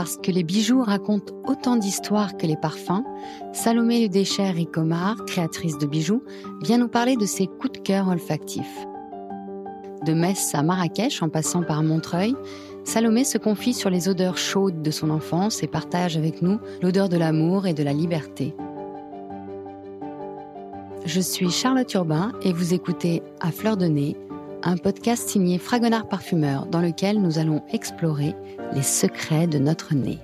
Parce 0.00 0.16
que 0.16 0.30
les 0.30 0.44
bijoux 0.44 0.82
racontent 0.82 1.34
autant 1.46 1.76
d'histoires 1.76 2.38
que 2.38 2.46
les 2.46 2.56
parfums, 2.56 3.04
Salomé 3.52 4.00
Ludécher 4.00 4.48
Ricomard, 4.48 5.26
créatrice 5.26 5.76
de 5.76 5.84
bijoux, 5.84 6.22
vient 6.62 6.78
nous 6.78 6.88
parler 6.88 7.16
de 7.16 7.26
ses 7.26 7.46
coups 7.46 7.72
de 7.72 7.78
cœur 7.80 8.08
olfactifs. 8.08 8.86
De 10.06 10.14
Metz 10.14 10.54
à 10.54 10.62
Marrakech 10.62 11.22
en 11.22 11.28
passant 11.28 11.62
par 11.62 11.82
Montreuil, 11.82 12.34
Salomé 12.82 13.24
se 13.24 13.36
confie 13.36 13.74
sur 13.74 13.90
les 13.90 14.08
odeurs 14.08 14.38
chaudes 14.38 14.80
de 14.80 14.90
son 14.90 15.10
enfance 15.10 15.62
et 15.62 15.66
partage 15.66 16.16
avec 16.16 16.40
nous 16.40 16.60
l'odeur 16.80 17.10
de 17.10 17.18
l'amour 17.18 17.66
et 17.66 17.74
de 17.74 17.82
la 17.82 17.92
liberté. 17.92 18.54
Je 21.04 21.20
suis 21.20 21.50
Charlotte 21.50 21.92
Urbain 21.92 22.32
et 22.42 22.54
vous 22.54 22.72
écoutez 22.72 23.22
À 23.40 23.52
fleur 23.52 23.76
de 23.76 23.84
nez, 23.84 24.16
un 24.62 24.76
podcast 24.76 25.28
signé 25.28 25.58
Fragonard 25.58 26.08
Parfumeur 26.08 26.66
dans 26.66 26.80
lequel 26.80 27.20
nous 27.20 27.38
allons 27.38 27.64
explorer 27.72 28.34
les 28.74 28.82
secrets 28.82 29.46
de 29.46 29.58
notre 29.58 29.94
nez. 29.94 30.18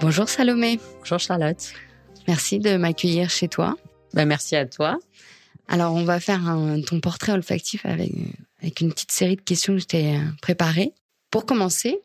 Bonjour 0.00 0.28
Salomé. 0.28 0.80
Bonjour 1.00 1.18
Charlotte. 1.18 1.72
Merci 2.26 2.58
de 2.58 2.76
m'accueillir 2.76 3.30
chez 3.30 3.48
toi. 3.48 3.76
Ben, 4.12 4.26
merci 4.26 4.56
à 4.56 4.66
toi. 4.66 4.98
Alors, 5.68 5.94
on 5.94 6.04
va 6.04 6.20
faire 6.20 6.46
un, 6.48 6.80
ton 6.82 7.00
portrait 7.00 7.32
olfactif 7.32 7.86
avec, 7.86 8.12
avec 8.60 8.80
une 8.80 8.92
petite 8.92 9.12
série 9.12 9.36
de 9.36 9.40
questions 9.40 9.74
que 9.74 9.80
je 9.80 9.86
t'ai 9.86 10.16
euh, 10.16 10.20
préparées. 10.42 10.92
Pour 11.30 11.46
commencer, 11.46 12.00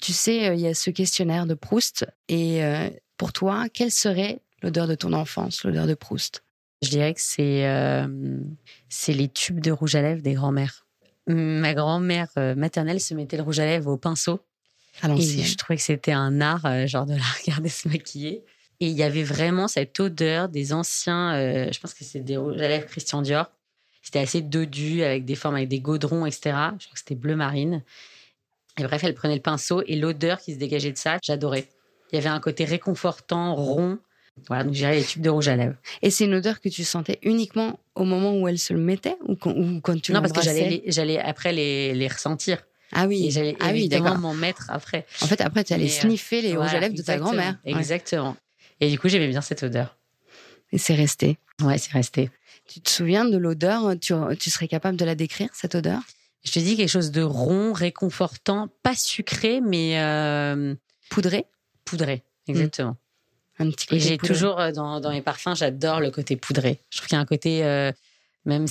tu 0.00 0.12
sais, 0.12 0.48
euh, 0.48 0.54
il 0.54 0.60
y 0.60 0.66
a 0.66 0.74
ce 0.74 0.90
questionnaire 0.90 1.46
de 1.46 1.54
Proust. 1.54 2.06
Et 2.28 2.62
euh, 2.62 2.90
pour 3.16 3.32
toi, 3.32 3.66
quelle 3.72 3.90
serait 3.90 4.40
l'odeur 4.62 4.86
de 4.86 4.94
ton 4.94 5.12
enfance, 5.12 5.64
l'odeur 5.64 5.86
de 5.86 5.94
Proust? 5.94 6.42
Je 6.82 6.90
dirais 6.90 7.14
que 7.14 7.20
c'est 7.20 7.64
c'est 8.88 9.12
les 9.12 9.28
tubes 9.28 9.60
de 9.60 9.70
rouge 9.70 9.94
à 9.94 10.02
lèvres 10.02 10.22
des 10.22 10.34
grands-mères. 10.34 10.86
Ma 11.28 11.74
grand-mère 11.74 12.28
maternelle 12.56 13.00
se 13.00 13.14
mettait 13.14 13.36
le 13.36 13.44
rouge 13.44 13.60
à 13.60 13.64
lèvres 13.64 13.92
au 13.92 13.96
pinceau. 13.96 14.40
et 15.04 15.20
je 15.20 15.56
trouvais 15.56 15.76
que 15.76 15.82
c'était 15.82 16.12
un 16.12 16.40
art, 16.40 16.86
genre 16.86 17.06
de 17.06 17.14
la 17.14 17.22
regarder 17.40 17.68
se 17.68 17.88
maquiller. 17.88 18.44
Et 18.82 18.86
il 18.86 18.96
y 18.96 19.04
avait 19.04 19.22
vraiment 19.22 19.68
cette 19.68 20.00
odeur 20.00 20.48
des 20.48 20.72
anciens, 20.72 21.34
euh, 21.36 21.68
je 21.72 21.78
pense 21.78 21.94
que 21.94 22.02
c'est 22.02 22.18
des 22.18 22.36
rouges 22.36 22.60
à 22.60 22.66
lèvres 22.66 22.86
Christian 22.86 23.22
Dior. 23.22 23.48
C'était 24.02 24.18
assez 24.18 24.42
dodu, 24.42 25.04
avec 25.04 25.24
des 25.24 25.36
formes, 25.36 25.54
avec 25.54 25.68
des 25.68 25.78
gaudrons, 25.78 26.26
etc. 26.26 26.40
Je 26.46 26.50
crois 26.50 26.94
que 26.94 26.98
c'était 26.98 27.14
bleu 27.14 27.36
marine. 27.36 27.84
Et 28.80 28.82
bref, 28.82 29.04
elle 29.04 29.14
prenait 29.14 29.36
le 29.36 29.40
pinceau 29.40 29.84
et 29.86 29.94
l'odeur 29.94 30.40
qui 30.40 30.54
se 30.54 30.58
dégageait 30.58 30.90
de 30.90 30.98
ça, 30.98 31.18
j'adorais. 31.22 31.68
Il 32.10 32.16
y 32.16 32.18
avait 32.18 32.28
un 32.28 32.40
côté 32.40 32.64
réconfortant, 32.64 33.54
rond. 33.54 34.00
Voilà, 34.48 34.64
donc 34.64 34.74
j'irais 34.74 34.96
les 34.96 35.04
tubes 35.04 35.22
de 35.22 35.30
rouge 35.30 35.48
à 35.48 35.56
lèvres. 35.56 35.76
Et 36.00 36.10
c'est 36.10 36.24
une 36.24 36.34
odeur 36.34 36.60
que 36.60 36.68
tu 36.68 36.84
sentais 36.84 37.18
uniquement 37.22 37.78
au 37.94 38.04
moment 38.04 38.38
où 38.38 38.48
elle 38.48 38.58
se 38.58 38.72
le 38.72 38.80
mettait 38.80 39.16
ou 39.26 39.36
quand, 39.36 39.52
ou 39.52 39.80
quand 39.80 40.00
tu 40.00 40.12
Non, 40.12 40.20
parce 40.20 40.32
que 40.32 40.40
j'allais 40.42 41.18
après 41.20 41.52
les, 41.52 41.94
les 41.94 42.08
ressentir. 42.08 42.58
Ah 42.92 43.06
oui, 43.06 43.30
j'allais 43.30 43.56
ah 43.60 43.72
évidemment 43.72 44.18
m'en 44.18 44.34
mettre 44.34 44.70
après. 44.70 45.06
En 45.22 45.26
fait, 45.26 45.40
après, 45.40 45.64
tu 45.64 45.72
allais 45.72 45.86
euh, 45.86 46.00
sniffer 46.00 46.42
les 46.42 46.56
rouges 46.56 46.74
à 46.74 46.80
lèvres 46.80 46.94
de 46.94 47.02
ta 47.02 47.16
grand-mère. 47.16 47.58
Exactement. 47.64 48.36
Et 48.80 48.90
du 48.90 48.98
coup, 48.98 49.08
j'aimais 49.08 49.28
bien 49.28 49.40
cette 49.40 49.62
odeur. 49.62 49.96
Et 50.72 50.78
c'est 50.78 50.94
resté. 50.94 51.38
Ouais, 51.62 51.78
c'est 51.78 51.92
resté. 51.92 52.30
Tu 52.66 52.80
te 52.80 52.90
souviens 52.90 53.24
de 53.24 53.36
l'odeur? 53.36 53.94
Tu, 54.00 54.14
tu 54.38 54.50
serais 54.50 54.68
capable 54.68 54.96
de 54.96 55.04
la 55.04 55.14
décrire, 55.14 55.50
cette 55.52 55.74
odeur? 55.74 56.00
Je 56.44 56.50
te 56.50 56.58
dis 56.58 56.76
quelque 56.76 56.88
chose 56.88 57.12
de 57.12 57.22
rond, 57.22 57.72
réconfortant, 57.72 58.68
pas 58.82 58.96
sucré, 58.96 59.60
mais 59.60 60.00
euh, 60.00 60.74
poudré? 61.08 61.46
Poudré, 61.84 62.22
exactement. 62.48 62.96
Un 63.62 63.70
petit 63.70 63.86
côté 63.86 63.96
Et 63.96 64.00
j'ai 64.00 64.18
toujours 64.18 64.60
euh, 64.60 64.72
dans, 64.72 65.00
dans 65.00 65.10
mes 65.10 65.22
parfums, 65.22 65.54
j'adore 65.54 66.00
le 66.00 66.10
côté 66.10 66.36
poudré. 66.36 66.80
Je 66.90 66.98
trouve 66.98 67.08
qu'il 67.08 67.16
y 67.16 67.18
a 67.18 67.22
un 67.22 67.26
côté 67.26 67.64
euh, 67.64 67.92
même 68.44 68.66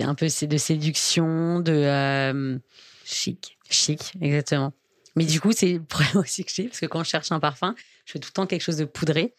un 0.00 0.14
peu 0.14 0.26
de 0.26 0.56
séduction, 0.56 1.60
de 1.60 2.60
chic. 3.04 3.58
Chic, 3.70 4.12
exactement. 4.20 4.72
Mais 5.16 5.24
du 5.24 5.40
coup, 5.40 5.52
c'est 5.52 5.74
le 5.74 5.82
problème 5.82 6.16
aussi 6.22 6.44
que 6.44 6.52
j'ai, 6.52 6.64
parce 6.64 6.80
que 6.80 6.86
quand 6.86 7.04
je 7.04 7.10
cherche 7.10 7.32
un 7.32 7.40
parfum, 7.40 7.74
je 8.04 8.12
fais 8.12 8.18
tout 8.18 8.28
le 8.30 8.34
temps 8.34 8.46
quelque 8.46 8.62
chose 8.62 8.76
de 8.76 8.84
poudré. 8.84 9.34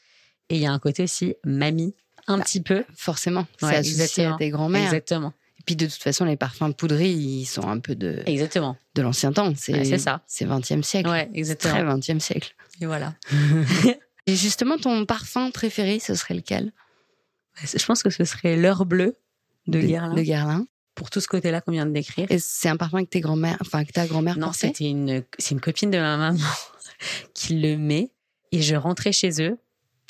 Et 0.50 0.56
il 0.56 0.62
y 0.62 0.68
a 0.68 0.72
un 0.72 0.80
côté 0.80 1.04
aussi 1.04 1.36
mamie, 1.44 1.96
un 2.28 2.40
petit 2.40 2.62
peu. 2.62 2.84
Forcément, 2.96 3.48
c'est 3.60 3.76
associé 3.76 4.26
à 4.26 4.36
tes 4.38 4.50
grands-mères. 4.50 4.86
Exactement. 4.86 5.34
Et 5.60 5.64
puis 5.66 5.76
de 5.76 5.88
toute 5.88 6.02
façon, 6.02 6.26
les 6.26 6.38
parfums 6.38 6.72
poudrés, 6.78 7.10
ils 7.10 7.46
sont 7.46 7.68
un 7.68 7.80
peu 7.80 7.96
de 7.96 8.22
exactement 8.28 8.78
de 8.94 9.02
l'ancien 9.02 9.34
temps. 9.34 9.52
C'est 9.56 9.98
ça. 9.98 10.22
C'est 10.28 10.46
20e 10.46 10.84
siècle. 10.84 11.10
Ouais, 11.10 11.30
exactement. 11.34 11.74
Très 11.74 12.14
20e 12.14 12.20
siècle. 12.20 12.54
Et 12.82 12.86
voilà. 12.86 13.16
Et 14.28 14.36
justement, 14.36 14.78
ton 14.78 15.06
parfum 15.06 15.52
préféré, 15.52 16.00
ce 16.00 16.16
serait 16.16 16.34
lequel? 16.34 16.72
Je 17.62 17.86
pense 17.86 18.04
que 18.04 18.10
ce 18.10 18.26
serait 18.26 18.58
l'heure 18.58 18.86
bleue 18.86 19.16
de, 19.68 19.80
de 19.80 20.22
Guerlain. 20.22 20.66
Pour 20.96 21.10
tout 21.10 21.20
ce 21.20 21.28
côté-là 21.28 21.60
qu'on 21.60 21.74
vient 21.74 21.86
de 21.86 21.92
décrire. 21.92 22.26
Et 22.32 22.40
c'est 22.40 22.70
un 22.70 22.78
parfum 22.78 23.04
que 23.04 23.10
tes 23.10 23.20
grand-mères, 23.20 23.58
enfin 23.60 23.84
que 23.84 23.92
ta 23.92 24.08
grand-mère 24.08 24.38
Non, 24.38 24.54
c'était 24.54 24.90
une, 24.90 25.24
c'est 25.38 25.54
une 25.54 25.60
copine 25.60 25.92
de 25.92 25.98
ma 25.98 26.16
maman 26.16 26.40
qui 27.34 27.60
le 27.60 27.78
met. 27.78 28.12
Et 28.54 28.62
je 28.62 28.76
rentrais 28.76 29.12
chez 29.12 29.42
eux 29.42 29.58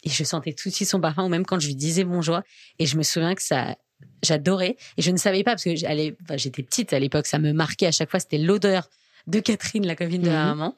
et 0.03 0.09
je 0.09 0.23
sentais 0.23 0.53
tout 0.53 0.69
de 0.69 0.73
suite 0.73 0.87
son 0.87 1.01
parfum, 1.01 1.23
ou 1.23 1.29
même 1.29 1.45
quand 1.45 1.59
je 1.59 1.67
lui 1.67 1.75
disais 1.75 2.03
bonjour. 2.03 2.39
Et 2.77 2.85
je 2.85 2.97
me 2.97 3.03
souviens 3.03 3.33
que 3.33 3.41
ça, 3.41 3.75
j'adorais. 4.23 4.77
Et 4.97 5.01
je 5.01 5.09
ne 5.09 5.17
savais 5.17 5.43
pas, 5.43 5.51
parce 5.51 5.63
que 5.63 5.75
j'étais 5.75 6.63
petite 6.63 6.93
à 6.93 6.99
l'époque, 6.99 7.25
ça 7.25 7.39
me 7.39 7.51
marquait 7.51 7.87
à 7.87 7.91
chaque 7.91 8.11
fois, 8.11 8.19
c'était 8.19 8.37
l'odeur 8.37 8.89
de 9.25 9.39
Catherine, 9.39 9.85
la 9.85 9.95
copine 9.95 10.21
de 10.21 10.29
ma 10.29 10.43
mhm. 10.43 10.57
maman. 10.57 10.75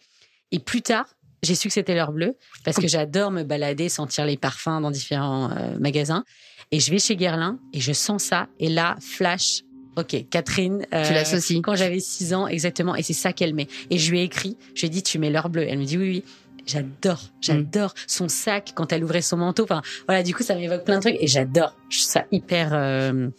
Et 0.51 0.59
plus 0.59 0.81
tard, 0.81 1.07
j'ai 1.43 1.55
su 1.55 1.67
que 1.67 1.73
c'était 1.73 1.95
l'heure 1.95 2.11
bleue, 2.11 2.35
parce 2.65 2.77
que 2.77 2.87
j'adore 2.87 3.31
me 3.31 3.43
balader, 3.43 3.89
sentir 3.89 4.25
les 4.25 4.37
parfums 4.37 4.81
dans 4.81 4.91
différents 4.91 5.51
euh, 5.51 5.77
magasins. 5.79 6.23
Et 6.71 6.79
je 6.79 6.91
vais 6.91 6.99
chez 6.99 7.15
Guerlain, 7.15 7.59
et 7.73 7.79
je 7.79 7.93
sens 7.93 8.23
ça. 8.23 8.47
Et 8.59 8.69
là, 8.69 8.95
flash, 8.99 9.63
Ok, 9.97 10.29
Catherine. 10.29 10.85
Euh, 10.93 11.07
tu 11.07 11.13
l'associes. 11.13 11.61
Quand 11.63 11.75
j'avais 11.75 11.99
6 11.99 12.35
ans, 12.35 12.45
exactement. 12.45 12.95
Et 12.95 13.01
c'est 13.01 13.13
ça 13.13 13.33
qu'elle 13.33 13.55
met. 13.55 13.67
Et 13.89 13.97
je 13.97 14.11
lui 14.11 14.19
ai 14.19 14.23
écrit, 14.23 14.55
je 14.75 14.81
lui 14.81 14.87
ai 14.87 14.89
dit, 14.91 15.01
tu 15.01 15.17
mets 15.17 15.31
l'heure 15.31 15.49
bleue. 15.49 15.65
Elle 15.67 15.79
me 15.79 15.85
dit, 15.85 15.97
oui, 15.97 16.09
oui. 16.09 16.23
J'adore, 16.67 17.21
j'adore 17.41 17.93
son 18.07 18.27
sac 18.27 18.73
quand 18.75 18.91
elle 18.91 19.03
ouvrait 19.03 19.21
son 19.21 19.37
manteau. 19.37 19.63
Enfin, 19.63 19.81
voilà, 20.05 20.21
du 20.21 20.35
coup, 20.35 20.43
ça 20.43 20.53
m'évoque 20.53 20.83
plein 20.83 20.97
de 20.97 21.01
trucs 21.01 21.17
et 21.19 21.25
j'adore. 21.25 21.75
Je 21.89 21.99
trouve 21.99 22.11
ça 22.11 22.25
hyper 22.31 22.73
euh, 22.73 23.29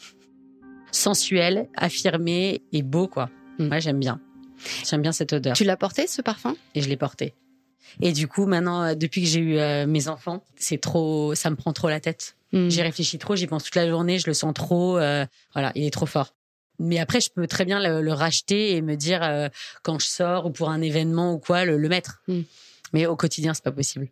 sensuel, 0.90 1.68
affirmé 1.76 2.62
et 2.72 2.82
beau, 2.82 3.06
quoi. 3.06 3.28
Moi, 3.58 3.76
mm. 3.76 3.80
j'aime 3.80 3.98
bien. 4.00 4.20
J'aime 4.88 5.02
bien 5.02 5.12
cette 5.12 5.32
odeur. 5.32 5.54
Tu 5.54 5.64
l'as 5.64 5.76
porté, 5.76 6.06
ce 6.06 6.22
parfum? 6.22 6.56
Et 6.74 6.80
je 6.80 6.88
l'ai 6.88 6.96
porté. 6.96 7.34
Et 8.00 8.12
du 8.12 8.28
coup, 8.28 8.46
maintenant, 8.46 8.82
euh, 8.82 8.94
depuis 8.94 9.22
que 9.22 9.28
j'ai 9.28 9.40
eu 9.40 9.58
euh, 9.58 9.86
mes 9.86 10.08
enfants, 10.08 10.44
c'est 10.56 10.80
trop, 10.80 11.34
ça 11.34 11.50
me 11.50 11.56
prend 11.56 11.72
trop 11.72 11.88
la 11.88 12.00
tête. 12.00 12.36
Mm. 12.52 12.68
J'y 12.68 12.82
réfléchis 12.82 13.18
trop, 13.18 13.36
j'y 13.36 13.46
pense 13.46 13.64
toute 13.64 13.74
la 13.74 13.88
journée, 13.88 14.18
je 14.18 14.26
le 14.26 14.34
sens 14.34 14.54
trop. 14.54 14.92
voilà, 14.92 15.72
il 15.74 15.84
est 15.84 15.92
trop 15.92 16.06
fort. 16.06 16.34
Mais 16.80 16.98
après, 16.98 17.20
je 17.20 17.30
peux 17.30 17.46
très 17.48 17.64
bien 17.64 17.80
le, 17.80 18.12
racheter 18.12 18.76
et 18.76 18.82
me 18.82 18.94
dire 18.94 19.50
quand 19.82 19.98
je 19.98 20.06
sors 20.06 20.46
ou 20.46 20.50
pour 20.50 20.70
un 20.70 20.80
événement 20.80 21.32
ou 21.32 21.38
quoi, 21.38 21.64
le, 21.64 21.88
mettre. 21.88 22.22
Mm. 22.28 22.40
Mais 22.92 23.06
au 23.06 23.16
quotidien, 23.16 23.52
c'est 23.52 23.64
pas 23.64 23.72
possible. 23.72 24.08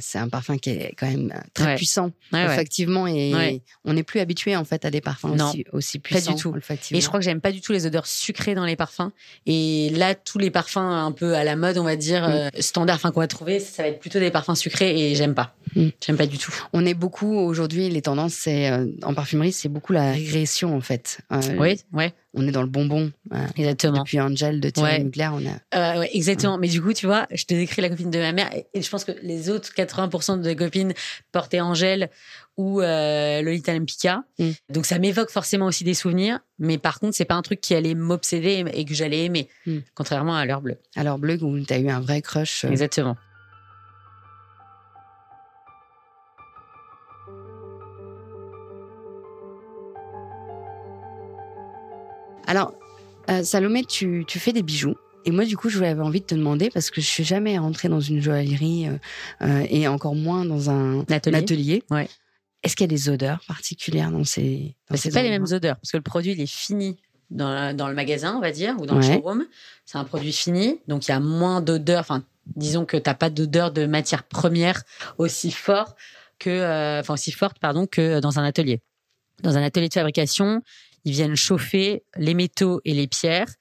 C'est 0.00 0.18
un 0.18 0.28
parfum 0.28 0.58
qui 0.58 0.70
est 0.70 0.94
quand 0.96 1.08
même 1.08 1.32
très 1.54 1.76
puissant 1.76 2.12
effectivement 2.32 3.06
et 3.06 3.62
on 3.84 3.94
n'est 3.94 4.02
plus 4.02 4.20
habitué 4.20 4.56
en 4.56 4.64
fait 4.64 4.84
à 4.84 4.90
des 4.90 5.00
parfums 5.00 5.32
aussi, 5.32 5.64
aussi 5.72 5.98
puissants. 5.98 6.32
Pas 6.32 6.36
du 6.36 6.40
tout. 6.40 6.54
Et 6.92 7.00
je 7.00 7.06
crois 7.06 7.18
que 7.18 7.24
j'aime 7.24 7.40
pas 7.40 7.52
du 7.52 7.60
tout 7.60 7.72
les 7.72 7.86
odeurs 7.86 8.06
sucrées 8.06 8.54
dans 8.54 8.64
les 8.64 8.76
parfums. 8.76 9.10
Et 9.46 9.90
là, 9.90 10.14
tous 10.14 10.38
les 10.38 10.50
parfums 10.50 10.78
un 10.78 11.12
peu 11.12 11.34
à 11.34 11.44
la 11.44 11.56
mode, 11.56 11.78
on 11.78 11.84
va 11.84 11.96
dire 11.96 12.28
mm. 12.28 12.32
euh, 12.32 12.50
standard, 12.60 12.96
enfin 12.96 13.10
qu'on 13.10 13.20
va 13.20 13.28
trouver, 13.28 13.60
ça 13.60 13.82
va 13.82 13.88
être 13.88 14.00
plutôt 14.00 14.18
des 14.18 14.30
parfums 14.30 14.54
sucrés 14.54 15.10
et 15.10 15.14
j'aime 15.14 15.34
pas. 15.34 15.54
Mm. 15.76 15.88
J'aime 16.04 16.16
pas 16.16 16.26
du 16.26 16.38
tout. 16.38 16.52
On 16.72 16.84
est 16.84 16.94
beaucoup 16.94 17.34
aujourd'hui, 17.34 17.88
les 17.88 18.02
tendances, 18.02 18.34
c'est 18.34 18.70
euh, 18.70 18.86
en 19.02 19.14
parfumerie, 19.14 19.52
c'est 19.52 19.68
beaucoup 19.68 19.92
la 19.92 20.12
régression 20.12 20.76
en 20.76 20.80
fait. 20.80 21.20
Euh, 21.32 21.40
oui, 21.58 21.80
ouais 21.92 22.12
on 22.34 22.46
est 22.46 22.52
dans 22.52 22.62
le 22.62 22.68
bonbon. 22.68 23.12
Euh, 23.32 23.46
exactement. 23.56 23.98
Depuis 23.98 24.20
Angel 24.20 24.60
de 24.60 24.70
Thierry 24.70 25.02
ouais. 25.02 25.28
on 25.30 25.46
a. 25.46 25.96
Euh, 25.96 26.00
ouais, 26.00 26.10
exactement. 26.14 26.58
Mais 26.58 26.68
du 26.68 26.80
coup, 26.80 26.92
tu 26.92 27.06
vois, 27.06 27.26
je 27.30 27.44
te 27.44 27.54
décris 27.54 27.82
la 27.82 27.88
copine 27.90 28.10
de 28.10 28.18
ma 28.18 28.32
mère 28.32 28.50
et 28.52 28.82
je 28.82 28.90
pense 28.90 29.04
que 29.04 29.12
les 29.22 29.50
autres 29.50 29.70
80% 29.74 30.40
de 30.40 30.52
copines 30.54 30.94
portaient 31.30 31.60
Angèle 31.60 32.10
ou 32.56 32.80
euh, 32.80 33.42
Lolita 33.42 33.74
Lempicka. 33.74 34.24
Mm. 34.38 34.50
Donc 34.70 34.86
ça 34.86 34.98
m'évoque 34.98 35.30
forcément 35.30 35.66
aussi 35.66 35.84
des 35.84 35.94
souvenirs, 35.94 36.40
mais 36.58 36.78
par 36.78 37.00
contre, 37.00 37.14
c'est 37.16 37.24
pas 37.24 37.34
un 37.34 37.42
truc 37.42 37.60
qui 37.60 37.74
allait 37.74 37.94
m'obséder 37.94 38.64
et 38.72 38.84
que 38.84 38.94
j'allais 38.94 39.24
aimer, 39.24 39.48
mm. 39.66 39.78
contrairement 39.94 40.36
à 40.36 40.46
l'heure 40.46 40.62
bleue. 40.62 40.78
À 40.96 41.04
l'heure 41.04 41.18
bleue, 41.18 41.42
où 41.42 41.60
tu 41.60 41.72
as 41.72 41.78
eu 41.78 41.88
un 41.88 42.00
vrai 42.00 42.22
crush. 42.22 42.64
Exactement. 42.64 43.16
Alors, 52.46 52.74
euh, 53.30 53.42
Salomé, 53.42 53.84
tu, 53.84 54.24
fais 54.28 54.52
des 54.52 54.62
bijoux. 54.62 54.96
Et 55.24 55.30
moi, 55.30 55.44
du 55.44 55.56
coup, 55.56 55.68
je 55.68 55.82
avais 55.82 56.02
envie 56.02 56.20
de 56.20 56.26
te 56.26 56.34
demander, 56.34 56.70
parce 56.70 56.90
que 56.90 57.00
je 57.00 57.06
suis 57.06 57.24
jamais 57.24 57.56
rentrée 57.58 57.88
dans 57.88 58.00
une 58.00 58.20
joaillerie 58.20 58.88
euh, 58.88 58.98
euh, 59.42 59.66
et 59.70 59.86
encore 59.86 60.16
moins 60.16 60.44
dans 60.44 60.70
un 60.70 61.00
atelier. 61.10 61.84
Ouais. 61.90 62.08
Est-ce 62.62 62.76
qu'il 62.76 62.84
y 62.84 62.90
a 62.90 62.94
des 62.94 63.08
odeurs 63.08 63.40
particulières 63.46 64.10
dans 64.10 64.24
ces 64.24 64.76
dans 64.90 64.96
C'est 64.96 65.12
pas 65.12 65.22
les 65.22 65.30
mêmes 65.30 65.46
odeurs, 65.50 65.76
parce 65.76 65.92
que 65.92 65.96
le 65.96 66.02
produit, 66.02 66.32
il 66.32 66.40
est 66.40 66.50
fini 66.50 66.96
dans, 67.30 67.76
dans 67.76 67.88
le 67.88 67.94
magasin, 67.94 68.36
on 68.36 68.40
va 68.40 68.50
dire, 68.50 68.76
ou 68.80 68.86
dans 68.86 68.96
le 68.96 69.02
showroom. 69.02 69.46
C'est 69.84 69.98
un 69.98 70.04
produit 70.04 70.32
fini, 70.32 70.80
donc 70.86 71.06
il 71.06 71.10
y 71.10 71.14
a 71.14 71.20
moins 71.20 71.60
d'odeurs. 71.60 72.00
Enfin, 72.00 72.22
disons 72.56 72.84
que 72.84 72.96
t'as 72.96 73.14
pas 73.14 73.30
d'odeur 73.30 73.72
de 73.72 73.86
matière 73.86 74.22
première 74.24 74.82
aussi 75.18 75.50
fort 75.50 75.96
que, 76.38 77.00
enfin 77.00 77.14
aussi 77.14 77.32
forte, 77.32 77.58
pardon, 77.58 77.86
que 77.86 78.20
dans 78.20 78.38
un 78.38 78.44
atelier. 78.44 78.80
Dans 79.42 79.56
un 79.56 79.62
atelier 79.62 79.88
de 79.88 79.94
fabrication, 79.94 80.62
ils 81.04 81.12
viennent 81.12 81.36
chauffer 81.36 82.04
les 82.16 82.34
métaux 82.34 82.80
et 82.84 82.94
les 82.94 83.06
pierres 83.06 83.54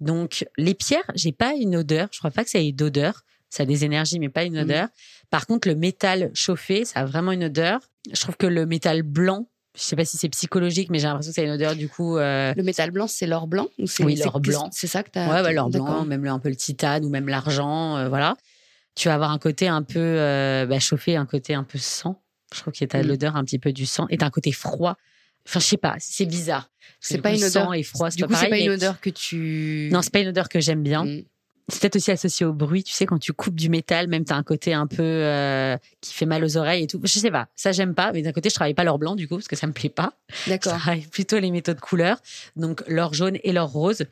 Donc, 0.00 0.44
les 0.56 0.74
pierres, 0.74 1.10
j'ai 1.14 1.32
pas 1.32 1.54
une 1.54 1.76
odeur. 1.76 2.08
Je 2.12 2.18
crois 2.18 2.30
pas 2.30 2.44
que 2.44 2.50
ça 2.50 2.58
ait 2.58 2.72
d'odeur. 2.72 3.22
Ça 3.48 3.64
a 3.64 3.66
des 3.66 3.84
énergies, 3.84 4.18
mais 4.18 4.30
pas 4.30 4.44
une 4.44 4.56
mm. 4.58 4.62
odeur. 4.62 4.88
Par 5.30 5.46
contre, 5.46 5.68
le 5.68 5.74
métal 5.74 6.30
chauffé, 6.34 6.84
ça 6.84 7.00
a 7.00 7.04
vraiment 7.04 7.32
une 7.32 7.44
odeur. 7.44 7.80
Je 8.12 8.20
trouve 8.20 8.36
que 8.36 8.46
le 8.46 8.66
métal 8.66 9.02
blanc, 9.02 9.48
je 9.74 9.82
sais 9.82 9.96
pas 9.96 10.04
si 10.04 10.16
c'est 10.16 10.28
psychologique, 10.28 10.90
mais 10.90 10.98
j'ai 10.98 11.06
l'impression 11.06 11.30
que 11.30 11.34
ça 11.34 11.42
a 11.42 11.44
une 11.44 11.52
odeur 11.52 11.74
du 11.74 11.88
coup. 11.88 12.18
Euh, 12.18 12.52
le 12.56 12.62
métal 12.62 12.90
blanc, 12.90 13.06
c'est 13.06 13.26
l'or 13.26 13.46
blanc 13.46 13.68
ou 13.78 13.84
Oui, 14.00 14.16
l'or 14.16 14.40
blanc. 14.40 14.68
C'est 14.72 14.86
ça 14.86 15.02
que 15.02 15.10
tu 15.10 15.18
as. 15.18 15.42
Ouais, 15.42 15.52
l'or 15.52 15.70
blanc, 15.70 16.04
même 16.04 16.26
un 16.26 16.38
peu 16.38 16.48
le 16.48 16.56
titane 16.56 17.04
ou 17.04 17.08
même 17.08 17.28
l'argent, 17.28 17.96
euh, 17.96 18.08
voilà. 18.08 18.36
Tu 18.94 19.08
vas 19.08 19.14
avoir 19.14 19.30
un 19.30 19.38
côté 19.38 19.68
un 19.68 19.82
peu 19.82 19.98
euh, 19.98 20.66
bah, 20.66 20.78
chauffé, 20.78 21.16
un 21.16 21.24
côté 21.24 21.54
un 21.54 21.64
peu 21.64 21.78
sang. 21.78 22.22
Je 22.54 22.60
trouve 22.60 22.74
que 22.74 22.84
tu 22.84 22.96
as 22.96 23.02
mm. 23.02 23.06
l'odeur 23.06 23.36
un 23.36 23.44
petit 23.44 23.58
peu 23.58 23.72
du 23.72 23.86
sang 23.86 24.06
et 24.10 24.18
tu 24.18 24.24
un 24.24 24.30
côté 24.30 24.52
froid. 24.52 24.96
Enfin, 25.46 25.60
je 25.60 25.66
sais 25.66 25.76
pas, 25.76 25.96
c'est 25.98 26.26
bizarre. 26.26 26.70
C'est 27.00 27.18
pas 27.18 27.34
une 27.34 27.42
odeur. 27.42 27.74
et 27.74 27.82
froid, 27.82 28.10
du 28.10 28.24
coup, 28.24 28.34
c'est 28.34 28.48
pas 28.48 28.58
une 28.58 28.70
odeur 28.70 29.00
que 29.00 29.10
tu. 29.10 29.88
Non, 29.92 30.02
c'est 30.02 30.12
pas 30.12 30.20
une 30.20 30.28
odeur 30.28 30.48
que 30.48 30.60
j'aime 30.60 30.82
bien. 30.82 31.04
Mm 31.04 31.22
c'est 31.68 31.80
peut-être 31.80 31.96
aussi 31.96 32.10
associé 32.10 32.46
au 32.46 32.52
bruit. 32.52 32.82
Tu 32.82 32.92
sais, 32.92 33.06
quand 33.06 33.18
tu 33.18 33.32
coupes 33.32 33.54
du 33.54 33.68
métal, 33.68 34.08
même 34.08 34.24
tu 34.24 34.32
as 34.32 34.36
un 34.36 34.42
côté 34.42 34.74
un 34.74 34.86
peu 34.86 35.02
euh, 35.02 35.76
qui 36.00 36.12
fait 36.12 36.26
mal 36.26 36.44
aux 36.44 36.56
oreilles 36.56 36.84
et 36.84 36.86
tout. 36.86 37.00
Je 37.02 37.18
sais 37.18 37.30
pas, 37.30 37.48
ça 37.54 37.72
j'aime 37.72 37.94
pas. 37.94 38.12
Mais 38.12 38.22
d'un 38.22 38.32
côté, 38.32 38.48
je 38.48 38.54
travaille 38.54 38.74
pas 38.74 38.84
l'or 38.84 38.98
blanc 38.98 39.14
du 39.14 39.28
coup 39.28 39.36
parce 39.36 39.48
que 39.48 39.56
ça 39.56 39.66
me 39.66 39.72
plaît 39.72 39.88
pas. 39.88 40.14
D'accord. 40.46 40.74
Je 40.74 40.78
travaille 40.78 41.06
plutôt 41.06 41.38
les 41.38 41.50
métaux 41.50 41.74
de 41.74 41.80
couleur, 41.80 42.18
donc 42.56 42.82
l'or 42.88 43.14
jaune 43.14 43.38
et 43.42 43.52
l'or 43.52 43.70
rose. 43.70 44.04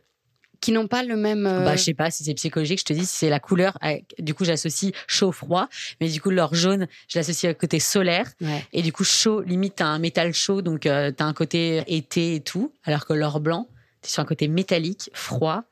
Qui 0.61 0.73
n'ont 0.73 0.89
pas 0.89 1.03
le 1.03 1.17
même. 1.17 1.47
Euh, 1.47 1.65
bah, 1.65 1.77
je 1.77 1.83
sais 1.83 1.95
pas 1.95 2.11
si 2.11 2.23
c'est 2.25 2.35
psychologique. 2.35 2.81
Je 2.81 2.85
te 2.85 2.93
dis 2.93 3.07
si 3.07 3.17
c'est 3.17 3.31
la 3.31 3.41
couleur. 3.41 3.79
Du 4.19 4.35
coup, 4.35 4.45
j'associe 4.45 4.93
chaud 5.07 5.33
froid, 5.33 5.69
mais 6.01 6.09
du 6.09 6.21
coup 6.21 6.31
l'or 6.31 6.55
jaune, 6.55 6.87
je 7.09 7.19
l'associe 7.19 7.55
au 7.55 7.59
côté 7.59 7.81
solaire. 7.81 8.27
Et 8.73 8.83
du 8.83 8.93
coup 8.93 9.05
chaud, 9.05 9.41
limite 9.41 9.77
t'as 9.77 9.87
un 9.87 9.99
métal 9.99 10.35
chaud, 10.35 10.61
donc 10.63 10.87
euh, 10.87 11.13
tu 11.17 11.23
as 11.23 11.27
un 11.27 11.33
côté 11.33 11.83
été 11.87 12.35
et 12.35 12.41
tout, 12.41 12.73
alors 12.85 13.07
que 13.07 13.15
l'or 13.15 13.41
blanc, 13.41 13.69
t'es 14.03 14.11
sur 14.11 14.23
un 14.23 14.27
côté 14.27 14.49
métallique, 14.49 15.11
froid, 15.15 15.65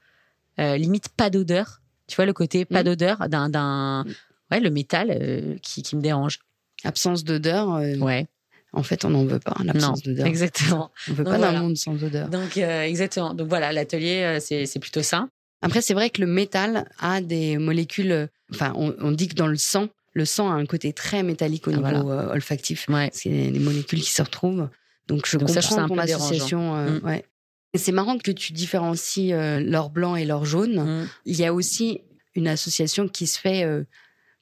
limite 0.59 1.09
pas 1.11 1.31
d'odeur 1.31 1.81
tu 2.09 2.17
vois, 2.17 2.27
le 2.27 2.33
côté 2.33 2.65
pas 2.65 2.81
mm. 2.81 2.85
d'odeur 2.85 3.29
d'un, 3.29 3.49
d'un, 3.49 4.05
mm. 4.05 4.15
ouais, 4.51 4.61
le 4.61 4.71
métal 4.71 5.11
euh, 5.11 5.57
qui, 5.63 5.83
qui 5.83 5.95
me 5.95 6.01
dérange. 6.01 6.41
Absence 6.83 7.23
d'odeur. 7.23 7.75
Euh, 7.75 7.97
ouais. 7.99 8.27
En 8.73 8.83
fait, 8.83 9.05
on 9.05 9.11
n'en 9.11 9.25
veut 9.25 9.39
pas, 9.39 9.57
l'absence 9.65 10.03
d'odeur. 10.03 10.27
Exactement. 10.27 10.91
On 11.09 11.15
veut 11.15 11.25
pas 11.25 11.39
d'un 11.39 11.61
monde 11.61 11.77
sans 11.77 12.03
odeur. 12.03 12.29
Donc, 12.29 12.57
euh, 12.57 12.83
exactement. 12.83 13.35
Donc 13.35 13.49
voilà, 13.49 13.73
l'atelier, 13.73 14.39
c'est, 14.41 14.67
c'est 14.67 14.79
plutôt 14.79 15.03
ça. 15.03 15.29
Après, 15.63 15.81
c'est 15.81 15.95
vrai 15.95 16.11
que 16.11 16.21
le 16.21 16.27
métal 16.27 16.89
a 17.01 17.21
des 17.21 17.59
molécules. 17.59 18.29
Enfin, 18.53 18.73
on, 18.77 19.11
dit 19.11 19.29
que 19.29 19.35
dans 19.35 19.47
le 19.47 19.57
sang, 19.57 19.89
le 20.13 20.25
sang 20.25 20.51
a 20.51 20.55
un 20.55 20.67
côté 20.67 20.93
très 20.93 21.23
métallique 21.23 21.67
au 21.67 21.73
ah, 21.73 21.93
niveau 21.93 22.11
olfactif. 22.11 22.87
Ouais. 22.89 23.11
C'est 23.13 23.31
des 23.31 23.59
molécules 23.59 24.01
qui 24.01 24.13
se 24.13 24.23
retrouvent. 24.23 24.69
Donc, 25.09 25.27
je 25.27 25.39
comprends 25.39 25.61
ça, 25.61 25.87
ton 25.87 25.99
association. 25.99 26.75
Mm. 26.75 27.01
ouais. 27.05 27.25
C'est 27.75 27.93
marrant 27.93 28.19
que 28.19 28.31
tu 28.31 28.53
différencies 28.53 29.33
euh, 29.33 29.61
l'or 29.61 29.91
blanc 29.91 30.17
et 30.17 30.25
l'or 30.25 30.45
jaune. 30.45 31.03
Mm. 31.03 31.09
Il 31.27 31.37
y 31.37 31.45
a 31.45 31.53
aussi 31.53 32.01
une 32.35 32.49
association 32.49 33.09
qui 33.09 33.27
se 33.27 33.39
fait 33.39 33.65
euh, 33.65 33.85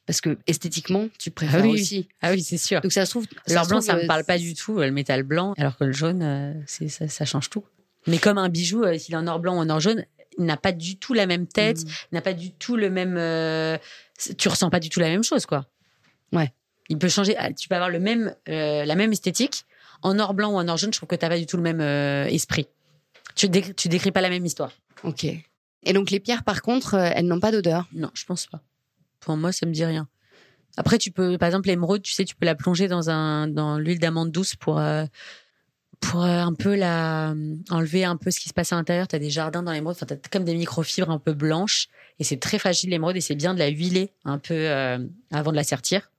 parce 0.07 0.21
que 0.21 0.39
esthétiquement, 0.47 1.09
tu 1.19 1.31
préfères 1.31 1.63
ah 1.65 1.67
oui, 1.67 1.81
aussi. 1.81 2.09
Ah 2.23 2.31
oui, 2.31 2.43
c'est 2.43 2.59
sûr. 2.59 2.81
Donc 2.81 2.93
ça 2.93 3.05
se 3.05 3.11
trouve. 3.11 3.27
L'or 3.49 3.67
blanc, 3.67 3.81
ça 3.81 3.97
me 3.97 4.05
euh, 4.05 4.07
parle 4.07 4.25
pas 4.25 4.39
du 4.39 4.55
tout, 4.55 4.79
le 4.79 4.91
métal 4.91 5.23
blanc, 5.23 5.55
alors 5.59 5.77
que 5.77 5.85
le 5.85 5.93
jaune, 5.93 6.63
c'est 6.67 6.89
ça, 6.89 7.09
ça, 7.09 7.25
change 7.25 7.51
tout. 7.51 7.65
Mais 8.07 8.19
comme 8.19 8.39
un 8.39 8.49
bijou, 8.49 8.85
s'il 8.99 9.15
est 9.15 9.19
en 9.19 9.27
or 9.27 9.41
blanc 9.41 9.57
ou 9.57 9.61
en 9.61 9.69
or 9.69 9.81
jaune, 9.81 10.05
il 10.39 10.45
n'a 10.45 10.57
pas 10.57 10.73
du 10.73 10.97
tout 10.97 11.13
la 11.13 11.27
même 11.27 11.47
tête, 11.47 11.85
mm. 11.85 11.89
n'a 12.13 12.21
pas 12.21 12.35
du 12.35 12.53
tout 12.53 12.77
le 12.77 12.91
même. 12.91 13.15
tu 14.39 14.49
ressens 14.49 14.71
pas 14.71 14.81
du 14.81 14.89
tout 14.89 15.01
la 15.01 15.09
même 15.09 15.25
chose, 15.25 15.47
quoi. 15.47 15.67
Ouais. 16.33 16.53
Il 16.89 16.99
peut 16.99 17.09
changer. 17.09 17.35
Ah, 17.37 17.53
tu 17.53 17.69
peux 17.69 17.75
avoir 17.75 17.91
le 17.91 17.99
même, 17.99 18.35
la 18.47 18.95
même 18.95 19.13
esthétique 19.13 19.65
en 20.03 20.19
or 20.19 20.35
blanc 20.35 20.53
ou 20.53 20.57
en 20.57 20.69
or 20.69 20.77
jaune. 20.77 20.93
Je 20.93 20.99
trouve 20.99 21.09
que 21.09 21.17
t'as 21.17 21.29
pas 21.29 21.39
du 21.39 21.47
tout 21.47 21.57
le 21.57 21.63
même 21.63 21.81
esprit. 22.29 22.69
Tu, 23.35 23.51
tu 23.51 23.89
décris 23.89 24.13
pas 24.13 24.21
la 24.21 24.31
même 24.31 24.47
histoire. 24.47 24.73
Ok. 25.03 25.27
Et 25.87 25.93
donc 25.93 26.11
les 26.11 26.21
pierres, 26.21 26.43
par 26.43 26.63
contre, 26.63 26.95
euh, 26.95 27.11
elles 27.15 27.27
n'ont 27.27 27.41
pas 27.41 27.53
d'odeur? 27.53 27.87
Non, 27.93 28.11
je 28.13 28.25
pense 28.25 28.47
pas. 28.47 28.61
Pour 29.27 29.37
moi, 29.37 29.51
ça 29.51 29.67
me 29.67 29.73
dit 29.73 29.85
rien. 29.85 30.09
Après, 30.77 30.99
tu 30.99 31.11
peux, 31.11 31.37
par 31.37 31.49
exemple, 31.49 31.67
l'émeraude, 31.69 32.01
tu 32.01 32.13
sais, 32.13 32.25
tu 32.25 32.37
peux 32.37 32.47
la 32.47 32.55
plonger 32.55 32.87
dans 32.87 33.11
un 33.11 33.49
dans 33.49 33.77
l'huile 33.77 33.99
d'amande 33.99 34.31
douce 34.31 34.55
pour 34.55 34.79
euh, 34.79 35.05
pour 35.99 36.23
euh, 36.23 36.41
un 36.41 36.55
peu 36.55 36.77
la 36.77 37.35
enlever 37.71 38.05
un 38.05 38.17
peu 38.17 38.31
ce 38.31 38.39
qui 38.39 38.49
se 38.49 38.55
passe 38.55 38.73
à 38.73 38.77
l'intérieur. 38.77 39.09
Tu 39.09 39.17
as 39.17 39.19
des 39.19 39.31
jardins 39.31 39.65
dans 39.65 39.73
l'émeraude, 39.73 39.97
enfin, 40.01 40.07
as 40.15 40.29
comme 40.29 40.45
des 40.45 40.55
microfibres 40.55 41.11
un 41.11 41.19
peu 41.19 41.33
blanches 41.33 41.89
et 42.21 42.25
c'est 42.25 42.39
très 42.39 42.61
fragile 42.61 42.91
l'émeraude 42.91 43.17
et 43.17 43.21
c'est 43.21 43.35
bien 43.35 43.53
de 43.53 43.59
la 43.59 43.67
huiler 43.67 44.13
un 44.25 44.39
peu 44.39 44.69
avant 45.33 45.51
de 45.51 45.57
la 45.57 45.65
sertir. 45.65 46.13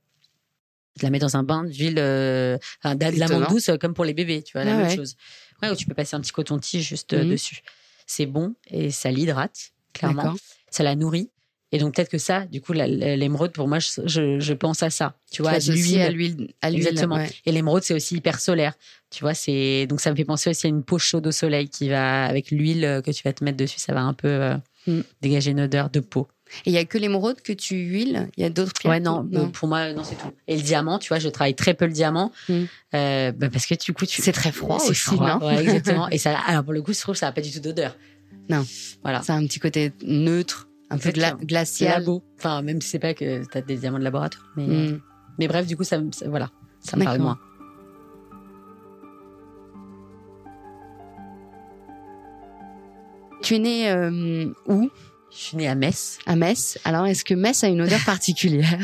De 0.98 1.04
la 1.04 1.12
mettre 1.12 1.26
dans 1.28 1.38
un 1.38 1.44
bain 1.44 1.64
d'huile, 1.64 1.96
de 1.96 2.60
l'amande 2.84 3.48
douce 3.48 3.70
comme 3.80 3.94
pour 3.94 4.04
les 4.04 4.14
bébés, 4.14 4.44
tu 4.44 4.54
vois, 4.54 4.66
la 4.66 4.76
ah 4.76 4.78
même 4.80 4.96
chose. 4.96 5.16
Ouais, 5.62 5.70
où 5.70 5.76
tu 5.76 5.86
peux 5.86 5.94
passer 5.94 6.16
un 6.16 6.22
petit 6.22 6.32
coton-tige 6.32 6.88
juste 6.88 7.14
euh, 7.14 7.24
mhm. 7.24 7.32
dessus. 7.32 7.62
C'est 8.06 8.26
bon 8.26 8.56
et 8.68 8.92
ça 8.92 9.12
l'hydrate, 9.12 9.72
clairement. 9.94 10.36
Ça 10.70 10.84
la 10.84 10.96
nourrit. 10.96 11.32
Et 11.72 11.80
donc 11.80 11.96
peut-être 11.96 12.10
que 12.10 12.18
ça, 12.18 12.46
du 12.46 12.62
coup, 12.62 12.72
l'émeraude, 12.74 13.52
pour 13.52 13.68
moi, 13.68 13.80
je, 13.80 14.40
je, 14.40 14.54
pense 14.54 14.84
à 14.84 14.90
ça. 14.90 15.16
Tu 15.30 15.42
vois, 15.42 15.58
l'huile, 15.60 16.02
à 16.02 16.10
l'huile, 16.10 16.48
exactement. 16.64 17.20
Et 17.46 17.52
l'émeraude, 17.52 17.84
c'est 17.84 17.94
aussi 17.94 18.16
hyper 18.16 18.40
solaire. 18.40 18.74
Tu 19.10 19.22
vois, 19.22 19.34
c'est 19.34 19.86
donc 19.88 20.00
ça 20.00 20.12
me 20.12 20.16
fait 20.16 20.26
penser 20.26 20.50
aussi 20.50 20.68
à 20.68 20.70
une 20.70 20.84
peau 20.84 20.98
chaude 20.98 21.28
au 21.28 21.32
soleil 21.32 21.70
qui 21.70 21.90
va 21.90 22.26
avec 22.26 22.52
l'huile 22.52 22.86
euh, 22.86 23.02
que 23.02 23.12
tu 23.12 23.24
vas 23.24 23.34
te 23.34 23.44
mettre 23.44 23.58
dessus, 23.58 23.80
ça 23.80 23.94
va 23.94 24.02
un 24.02 24.14
peu 24.14 24.28
euh, 24.28 24.56
mm. 24.88 25.02
dégager 25.22 25.52
une 25.52 25.62
odeur 25.62 25.90
de 25.90 26.00
peau. 26.02 26.28
Et 26.66 26.70
il 26.70 26.74
y 26.74 26.78
a 26.78 26.86
que 26.86 26.98
l'émeraude 26.98 27.42
que 27.42 27.54
tu 27.54 27.76
huiles? 27.76 28.30
Il 28.38 28.44
y 28.44 28.46
a 28.46 28.50
d'autres 28.50 28.74
pierres 28.74 28.92
Ouais, 28.92 29.00
non, 29.00 29.28
pour 29.52 29.68
moi, 29.68 29.94
non, 29.94 30.04
c'est 30.04 30.16
tout. 30.16 30.32
Et 30.48 30.56
le 30.56 30.62
diamant, 30.62 31.00
tu 31.00 31.10
vois, 31.10 31.20
je 31.20 31.30
travaille 31.30 31.56
très 31.56 31.74
peu 31.74 31.86
le 31.86 31.92
diamant. 31.92 32.32
Hmm. 32.48 32.64
Euh, 32.94 33.32
bah, 33.32 33.50
parce 33.52 33.66
que 33.66 33.76
du 33.76 33.94
coup, 33.94 34.06
tu... 34.06 34.22
c'est 34.22 34.32
très 34.32 34.52
froid 34.52 34.80
c'est 34.80 34.92
aussi, 34.92 35.16
non? 35.16 35.40
ouais, 35.46 35.62
exactement. 35.62 36.10
Et 36.10 36.18
ça, 36.18 36.38
alors 36.48 36.64
pour 36.64 36.74
le 36.74 36.82
coup, 36.82 36.94
je 36.94 37.00
trouve 37.00 37.16
que 37.16 37.20
ça 37.20 37.28
n'a 37.28 37.32
pas 37.32 37.42
du 37.42 37.52
tout 37.52 37.60
d'odeur. 37.60 37.96
Non. 38.50 38.66
Voilà. 39.04 39.22
Ça 39.24 39.34
a 39.34 39.38
un 39.38 39.46
petit 39.46 39.60
côté 39.60 39.92
neutre, 40.04 40.67
un 40.90 40.98
peu 40.98 41.12
glacial. 41.12 42.00
Labo. 42.00 42.24
Enfin, 42.38 42.62
même 42.62 42.82
si 42.82 42.90
c'est 42.90 43.00
pas 43.00 43.14
que 43.14 43.44
tu 43.46 43.58
as 43.58 43.62
des 43.62 43.78
diamants 43.78 44.00
de 44.00 44.04
laboratoire. 44.04 44.46
Mais, 44.56 44.66
hmm. 44.66 45.02
mais 45.40 45.48
bref, 45.48 45.68
du 45.68 45.76
coup, 45.76 45.84
ça, 45.84 46.00
voilà, 46.26 46.50
ça 46.80 46.98
me 46.98 47.04
parle 47.04 47.20
moins. 47.20 47.40
Tu 53.42 53.56
es 53.56 53.60
né 53.60 53.92
euh, 53.92 54.52
où? 54.66 54.90
Je 55.32 55.38
suis 55.38 55.58
née 55.58 55.68
à 55.68 55.76
Metz. 55.76 56.20
À 56.26 56.36
Metz. 56.36 56.80
Alors, 56.84 57.06
est-ce 57.06 57.24
que 57.24 57.34
Metz 57.34 57.64
a 57.64 57.68
une 57.68 57.82
odeur 57.82 58.00
particulière? 58.06 58.80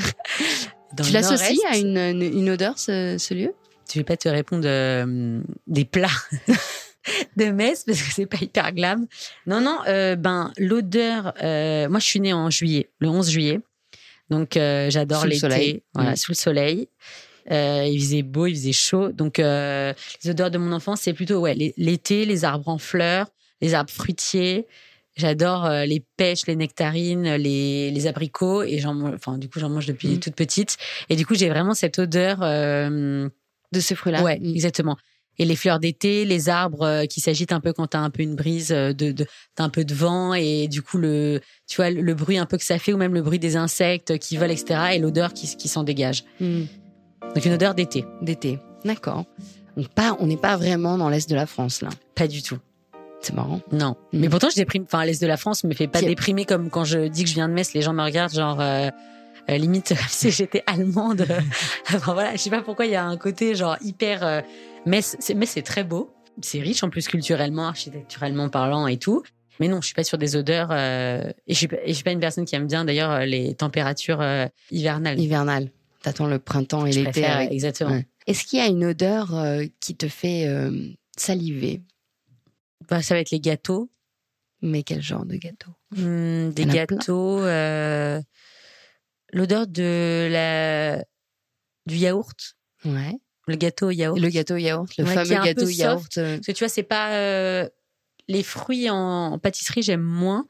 Tu 1.03 1.11
l'associes 1.11 1.59
à 1.71 1.77
une, 1.77 1.97
une, 1.97 2.49
odeur, 2.49 2.77
ce, 2.77 3.17
ce, 3.17 3.33
lieu? 3.33 3.53
Je 3.91 3.99
vais 3.99 4.03
pas 4.03 4.17
te 4.17 4.29
répondre 4.29 4.65
euh, 4.65 5.41
des 5.67 5.85
plats 5.85 6.07
de 7.37 7.45
Metz 7.45 7.83
parce 7.85 8.01
que 8.01 8.13
c'est 8.13 8.25
pas 8.25 8.37
hyper 8.41 8.71
glam. 8.73 9.07
Non, 9.45 9.61
non. 9.61 9.79
Euh, 9.87 10.15
ben 10.15 10.51
l'odeur. 10.57 11.33
Euh, 11.41 11.89
moi, 11.89 11.99
je 11.99 12.05
suis 12.05 12.19
née 12.19 12.33
en 12.33 12.49
juillet, 12.49 12.89
le 12.99 13.09
11 13.09 13.29
juillet. 13.29 13.59
Donc, 14.29 14.57
euh, 14.57 14.89
j'adore 14.89 15.25
l'été. 15.25 15.83
Voilà, 15.93 16.11
mmh. 16.11 16.15
sous 16.15 16.31
le 16.31 16.37
soleil. 16.37 16.87
Il 17.49 17.99
faisait 17.99 18.23
beau, 18.23 18.47
il 18.47 18.55
faisait 18.55 18.71
chaud. 18.71 19.11
Donc, 19.11 19.37
les 19.37 20.29
odeurs 20.29 20.51
de 20.51 20.57
mon 20.57 20.71
enfance, 20.71 21.01
c'est 21.01 21.13
plutôt 21.13 21.39
ouais 21.39 21.73
l'été, 21.77 22.25
les 22.25 22.45
arbres 22.45 22.69
en 22.69 22.77
fleurs, 22.77 23.27
les 23.61 23.73
arbres 23.73 23.91
fruitiers. 23.91 24.67
J'adore 25.15 25.69
les 25.69 26.03
pêches, 26.17 26.47
les 26.47 26.55
nectarines, 26.55 27.35
les, 27.35 27.91
les 27.91 28.07
abricots 28.07 28.63
et 28.63 28.79
j'en 28.79 29.13
enfin 29.13 29.37
du 29.37 29.47
coup 29.47 29.59
j'en 29.59 29.69
mange 29.69 29.85
depuis 29.85 30.07
mm. 30.07 30.19
toute 30.19 30.33
petite 30.33 30.77
et 31.07 31.15
du 31.15 31.23
coup 31.23 31.35
j'ai 31.35 31.49
vraiment 31.49 31.75
cette 31.75 31.99
odeur 31.99 32.39
de 32.39 33.29
ces 33.79 33.93
fruits-là. 33.93 34.23
Ouais, 34.23 34.39
mm. 34.39 34.55
exactement. 34.55 34.97
Et 35.39 35.45
les 35.45 35.55
fleurs 35.55 35.79
d'été, 35.79 36.25
les 36.25 36.49
arbres 36.49 36.83
euh, 36.83 37.05
qui 37.05 37.19
s'agitent 37.19 37.51
un 37.51 37.59
peu 37.59 37.73
quand 37.73 37.87
t'as 37.87 37.99
un 37.99 38.09
peu 38.09 38.21
une 38.21 38.35
brise 38.35 38.69
de, 38.69 38.91
de 38.91 39.25
t'as 39.55 39.63
un 39.63 39.69
peu 39.69 39.83
de 39.83 39.93
vent 39.93 40.33
et 40.33 40.67
du 40.67 40.81
coup 40.81 40.97
le 40.97 41.41
tu 41.67 41.77
vois 41.77 41.89
le 41.89 42.13
bruit 42.13 42.37
un 42.37 42.45
peu 42.45 42.57
que 42.57 42.63
ça 42.63 42.77
fait 42.77 42.93
ou 42.93 42.97
même 42.97 43.13
le 43.13 43.21
bruit 43.21 43.39
des 43.39 43.55
insectes 43.55 44.17
qui 44.19 44.37
volent 44.37 44.53
etc 44.53 44.79
et 44.93 44.99
l'odeur 44.99 45.33
qui 45.33 45.55
qui 45.55 45.67
s'en 45.67 45.83
dégage. 45.83 46.23
Mm. 46.39 46.63
Donc 47.35 47.45
une 47.45 47.53
odeur 47.53 47.73
d'été. 47.73 48.05
D'été, 48.21 48.59
d'accord. 48.85 49.25
On 49.75 49.83
pas 49.83 50.15
on 50.19 50.27
n'est 50.27 50.37
pas 50.37 50.55
vraiment 50.55 50.97
dans 50.97 51.09
l'est 51.09 51.27
de 51.27 51.35
la 51.35 51.47
France 51.47 51.81
là. 51.81 51.89
Pas 52.15 52.27
du 52.27 52.43
tout. 52.43 52.59
C'est 53.23 53.33
marrant. 53.33 53.61
Non. 53.71 53.95
Mm. 54.11 54.19
Mais 54.19 54.29
pourtant, 54.29 54.49
je 54.49 54.55
déprime. 54.55 54.83
Enfin, 54.83 55.05
l'Est 55.05 55.21
de 55.21 55.27
la 55.27 55.37
France 55.37 55.63
me 55.63 55.73
fait 55.73 55.87
pas 55.87 56.01
déprimer 56.01 56.45
comme 56.45 56.69
quand 56.69 56.83
je 56.83 57.07
dis 57.07 57.23
que 57.23 57.29
je 57.29 57.35
viens 57.35 57.47
de 57.47 57.53
Metz. 57.53 57.73
Les 57.73 57.81
gens 57.81 57.93
me 57.93 58.03
regardent 58.03 58.33
genre, 58.33 58.59
euh, 58.59 58.89
euh 59.49 59.57
limite, 59.57 59.93
si 60.09 60.31
j'étais 60.31 60.63
allemande. 60.67 61.25
enfin, 61.93 62.13
voilà. 62.13 62.33
Je 62.33 62.37
sais 62.37 62.49
pas 62.49 62.61
pourquoi 62.61 62.85
il 62.85 62.91
y 62.91 62.95
a 62.95 63.05
un 63.05 63.17
côté 63.17 63.55
genre 63.55 63.77
hyper, 63.81 64.23
euh, 64.23 64.41
Metz, 64.85 65.17
c'est 65.19 65.61
très 65.61 65.83
beau. 65.83 66.13
C'est 66.41 66.59
riche 66.59 66.83
en 66.83 66.89
plus 66.89 67.07
culturellement, 67.07 67.67
architecturellement 67.67 68.49
parlant 68.49 68.87
et 68.87 68.97
tout. 68.97 69.23
Mais 69.59 69.67
non, 69.67 69.81
je 69.81 69.85
suis 69.85 69.95
pas 69.95 70.03
sur 70.03 70.17
des 70.17 70.35
odeurs. 70.35 70.69
Euh, 70.71 71.31
et 71.45 71.53
je 71.53 71.57
suis 71.57 71.67
pas, 71.67 71.77
je 71.85 71.93
suis 71.93 72.03
pas 72.03 72.11
une 72.11 72.19
personne 72.19 72.45
qui 72.45 72.55
aime 72.55 72.67
bien 72.67 72.85
d'ailleurs 72.85 73.11
euh, 73.11 73.25
les 73.25 73.53
températures 73.53 74.23
hivernales. 74.71 75.19
Hivernales. 75.19 75.69
T'attends 76.01 76.27
le 76.27 76.39
printemps 76.39 76.85
et 76.85 76.91
l'été. 76.91 77.25
Exactement. 77.51 78.01
Est-ce 78.25 78.45
qu'il 78.45 78.59
y 78.59 78.61
a 78.61 78.67
une 78.67 78.85
odeur 78.85 79.31
qui 79.79 79.95
te 79.95 80.07
fait 80.07 80.47
saliver? 81.15 81.81
Bah, 82.89 83.01
ça 83.01 83.13
va 83.13 83.21
être 83.21 83.31
les 83.31 83.39
gâteaux. 83.39 83.89
Mais 84.61 84.83
quel 84.83 85.01
genre 85.01 85.25
de 85.25 85.35
gâteaux? 85.35 85.73
Hmm, 85.91 86.51
Des 86.51 86.65
gâteaux. 86.65 87.39
Euh, 87.41 88.21
L'odeur 89.33 89.67
de 89.67 90.29
la 90.31 91.03
du 91.85 91.97
yaourt. 91.97 92.55
Ouais. 92.85 93.13
Le 93.47 93.55
gâteau 93.55 93.89
yaourt. 93.89 94.19
Le 94.19 94.29
gâteau 94.29 94.55
yaourt, 94.55 94.95
le 94.97 95.05
fameux 95.05 95.43
gâteau 95.43 95.67
yaourt. 95.67 96.17
Euh. 96.17 96.35
Parce 96.37 96.47
que 96.47 96.51
tu 96.53 96.63
vois, 96.63 96.69
c'est 96.69 96.83
pas 96.83 97.15
euh, 97.15 97.67
les 98.27 98.43
fruits 98.43 98.89
en, 98.89 99.37
pâtisserie, 99.37 99.81
j'aime 99.81 100.01
moins. 100.01 100.47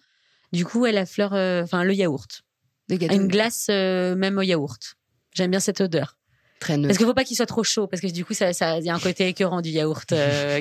Du 0.52 0.66
coup, 0.66 0.86
elle 0.86 0.96
la 0.96 1.08
fleur, 1.08 1.34
enfin 1.64 1.84
le 1.84 1.94
yaourt. 1.96 2.44
Une 2.90 3.28
glace 3.28 3.70
même 3.70 4.38
au 4.38 4.44
yaourt. 4.44 4.96
J'aime 5.34 5.50
bien 5.50 5.60
cette 5.60 5.82
odeur. 5.82 6.20
Très 6.60 6.78
neutre. 6.78 6.90
Parce 6.90 6.98
qu'il 7.00 7.08
faut 7.08 7.16
pas 7.16 7.24
qu'il 7.24 7.36
soit 7.36 7.48
trop 7.48 7.64
chaud, 7.64 7.88
parce 7.88 8.02
que 8.02 8.08
du 8.08 8.24
coup, 8.24 8.36
ça, 8.36 8.54
ça, 8.54 8.80
y 8.80 8.90
a 8.90 8.94
un 8.94 9.00
côté 9.00 9.28
écœurant 9.28 9.62
du 9.62 9.70
yaourt 9.70 10.14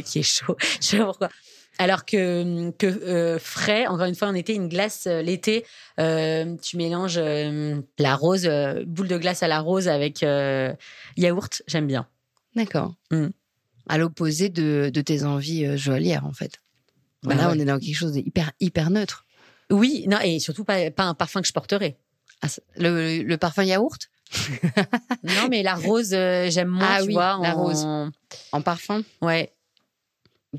qui 0.04 0.20
est 0.20 0.22
chaud. 0.22 0.56
Je 0.80 0.86
sais 0.86 0.98
pas 0.98 1.04
pourquoi. 1.04 1.28
Alors 1.78 2.04
que, 2.04 2.70
que 2.72 2.86
euh, 2.86 3.38
frais, 3.38 3.86
encore 3.86 4.06
une 4.06 4.14
fois, 4.14 4.28
on 4.28 4.34
était 4.34 4.54
une 4.54 4.68
glace 4.68 5.06
euh, 5.06 5.22
l'été. 5.22 5.64
Euh, 5.98 6.56
tu 6.62 6.76
mélanges 6.76 7.20
la 7.98 8.14
rose, 8.14 8.48
boule 8.86 9.08
de 9.08 9.18
glace 9.18 9.42
à 9.42 9.48
la 9.48 9.60
rose 9.60 9.88
avec 9.88 10.24
yaourt. 11.16 11.62
J'aime 11.66 11.86
bien. 11.86 12.06
D'accord. 12.54 12.94
Mm. 13.10 13.28
À 13.88 13.98
l'opposé 13.98 14.48
de, 14.48 14.90
tes 14.90 15.24
envies 15.24 15.76
joalières, 15.76 16.26
en 16.26 16.32
fait. 16.32 16.60
Bah 17.22 17.34
là, 17.34 17.50
on 17.52 17.58
est 17.58 17.64
dans 17.64 17.78
quelque 17.78 17.94
chose 17.94 18.12
d'hyper 18.12 18.50
hyper 18.60 18.90
neutre. 18.90 19.24
Oui, 19.70 20.04
non, 20.08 20.18
et 20.20 20.38
surtout 20.40 20.64
pas, 20.64 20.90
pas 20.90 21.04
un 21.04 21.14
parfum 21.14 21.40
que 21.40 21.46
je 21.46 21.52
porterais. 21.52 21.96
Ah, 22.42 22.48
le, 22.76 23.36
parfum 23.36 23.62
yaourt? 23.64 24.10
Non, 25.22 25.48
mais 25.50 25.62
la 25.62 25.74
rose, 25.74 26.10
j'aime 26.10 26.68
moins, 26.68 26.88
ah, 26.88 27.00
tu 27.00 27.08
oui, 27.08 27.14
vois. 27.14 27.38
La 27.42 27.52
rose. 27.52 27.84
En 28.52 28.62
parfum? 28.62 29.02
Ouais 29.20 29.52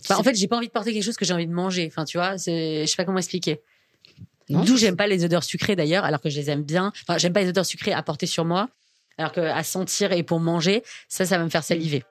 en 0.10 0.24
fait, 0.24 0.36
j'ai 0.36 0.48
pas 0.48 0.58
envie 0.58 0.68
de 0.68 0.72
porter 0.72 0.94
quelque 0.94 1.04
chose 1.04 1.18
que 1.18 1.26
j'ai 1.26 1.34
envie 1.34 1.48
de 1.48 1.54
manger. 1.54 1.88
Enfin, 1.88 2.06
tu 2.06 2.18
vois, 2.18 2.36
je 2.38 2.86
sais 2.86 2.96
pas 2.98 3.06
comment 3.06 3.20
expliquer. 3.20 3.62
D'où 4.50 4.78
j'aime 4.78 4.98
pas 4.98 5.08
les 5.08 5.24
odeurs 5.24 5.44
sucrées 5.44 5.76
d'ailleurs, 5.76 6.04
alors 6.04 6.22
que 6.22 6.30
je 6.30 6.40
les 6.40 6.50
aime 6.50 6.64
bien. 6.64 6.92
Enfin, 7.04 7.18
j'aime 7.18 7.34
pas 7.34 7.42
les 7.42 7.50
odeurs 7.50 7.66
sucrées 7.66 7.94
à 7.94 8.04
porter 8.04 8.26
sur 8.26 8.46
moi, 8.46 8.70
alors 9.18 9.32
que 9.32 9.42
à 9.42 9.64
sentir 9.64 10.12
et 10.12 10.24
pour 10.24 10.40
manger, 10.40 10.84
ça, 11.08 11.26
ça 11.26 11.38
va 11.38 11.44
me 11.44 11.50
faire 11.50 11.64
saliver. 11.64 12.04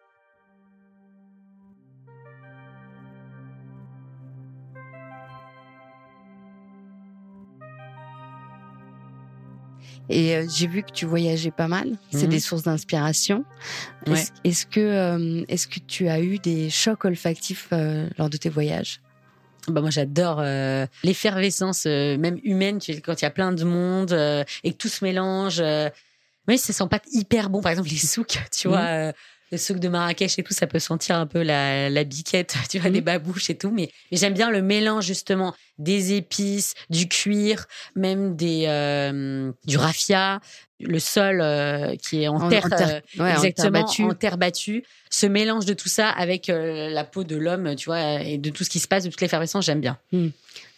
Et 10.08 10.36
euh, 10.36 10.46
j'ai 10.48 10.66
vu 10.66 10.82
que 10.82 10.90
tu 10.90 11.06
voyageais 11.06 11.50
pas 11.50 11.68
mal. 11.68 11.96
C'est 12.10 12.26
des 12.26 12.36
mhm. 12.36 12.40
sources 12.40 12.62
d'inspiration. 12.64 13.44
Est-ce 14.44 14.66
que 14.66 14.80
euh, 14.80 15.44
est-ce 15.48 15.66
que 15.66 15.80
tu 15.80 16.08
as 16.08 16.20
eu 16.20 16.38
des 16.38 16.70
chocs 16.70 17.04
olfactifs 17.04 17.68
euh, 17.72 18.08
lors 18.18 18.30
de 18.30 18.36
tes 18.36 18.48
voyages? 18.48 19.00
Bah 19.68 19.80
moi 19.80 19.90
j'adore 19.90 20.42
l'effervescence 21.04 21.86
même 21.86 22.36
humaine 22.42 22.80
tu 22.80 23.00
quand 23.00 23.22
il 23.22 23.24
y 23.24 23.28
a 23.28 23.30
plein 23.30 23.52
de 23.52 23.62
monde 23.62 24.12
et 24.64 24.72
que 24.72 24.76
tout 24.76 24.88
se 24.88 25.04
mélange 25.04 25.62
oui 26.48 26.58
ça 26.58 26.72
sent 26.72 26.88
pas 26.90 26.98
hyper 27.12 27.48
bon 27.48 27.60
par 27.60 27.70
exemple 27.70 27.88
les 27.88 27.96
souks 27.96 28.40
tu 28.50 28.66
mhm. 28.66 28.74
vois 28.74 29.12
le 29.52 29.58
souk 29.58 29.78
de 29.78 29.88
Marrakech 29.88 30.38
et 30.38 30.42
tout, 30.42 30.54
ça 30.54 30.66
peut 30.66 30.78
sentir 30.78 31.16
un 31.16 31.26
peu 31.26 31.42
la, 31.42 31.90
la 31.90 32.04
biquette, 32.04 32.56
tu 32.70 32.78
vois, 32.78 32.90
des 32.90 33.00
mhm. 33.00 33.04
babouches 33.04 33.50
et 33.50 33.54
tout. 33.54 33.70
Mais, 33.70 33.90
mais 34.10 34.16
j'aime 34.16 34.32
bien 34.32 34.50
le 34.50 34.62
mélange 34.62 35.04
justement 35.04 35.54
des 35.78 36.14
épices, 36.14 36.74
du 36.90 37.06
cuir, 37.06 37.66
même 37.94 38.34
des 38.34 38.64
euh, 38.66 39.52
du 39.66 39.76
raffia, 39.76 40.40
le 40.80 40.98
sol 40.98 41.40
euh, 41.40 41.96
qui 41.96 42.22
est 42.22 42.28
en, 42.28 42.48
terre, 42.48 42.68
euh, 42.72 43.26
exactement 43.26 43.80
en 43.80 44.14
terre, 44.14 44.38
battue. 44.38 44.84
Ce 45.10 45.26
mélange 45.26 45.66
de 45.66 45.74
tout 45.74 45.88
ça 45.88 46.08
avec 46.08 46.46
la 46.48 47.04
peau 47.04 47.22
de 47.22 47.36
l'homme, 47.36 47.74
tu 47.76 47.86
vois, 47.86 48.22
et 48.22 48.38
de 48.38 48.50
tout 48.50 48.64
ce 48.64 48.70
qui 48.70 48.78
se 48.78 48.88
passe, 48.88 49.04
de 49.04 49.10
toutes 49.10 49.20
les 49.20 49.26
effervescence, 49.26 49.66
j'aime 49.66 49.80
bien. 49.80 49.98
Hmm. 50.12 50.28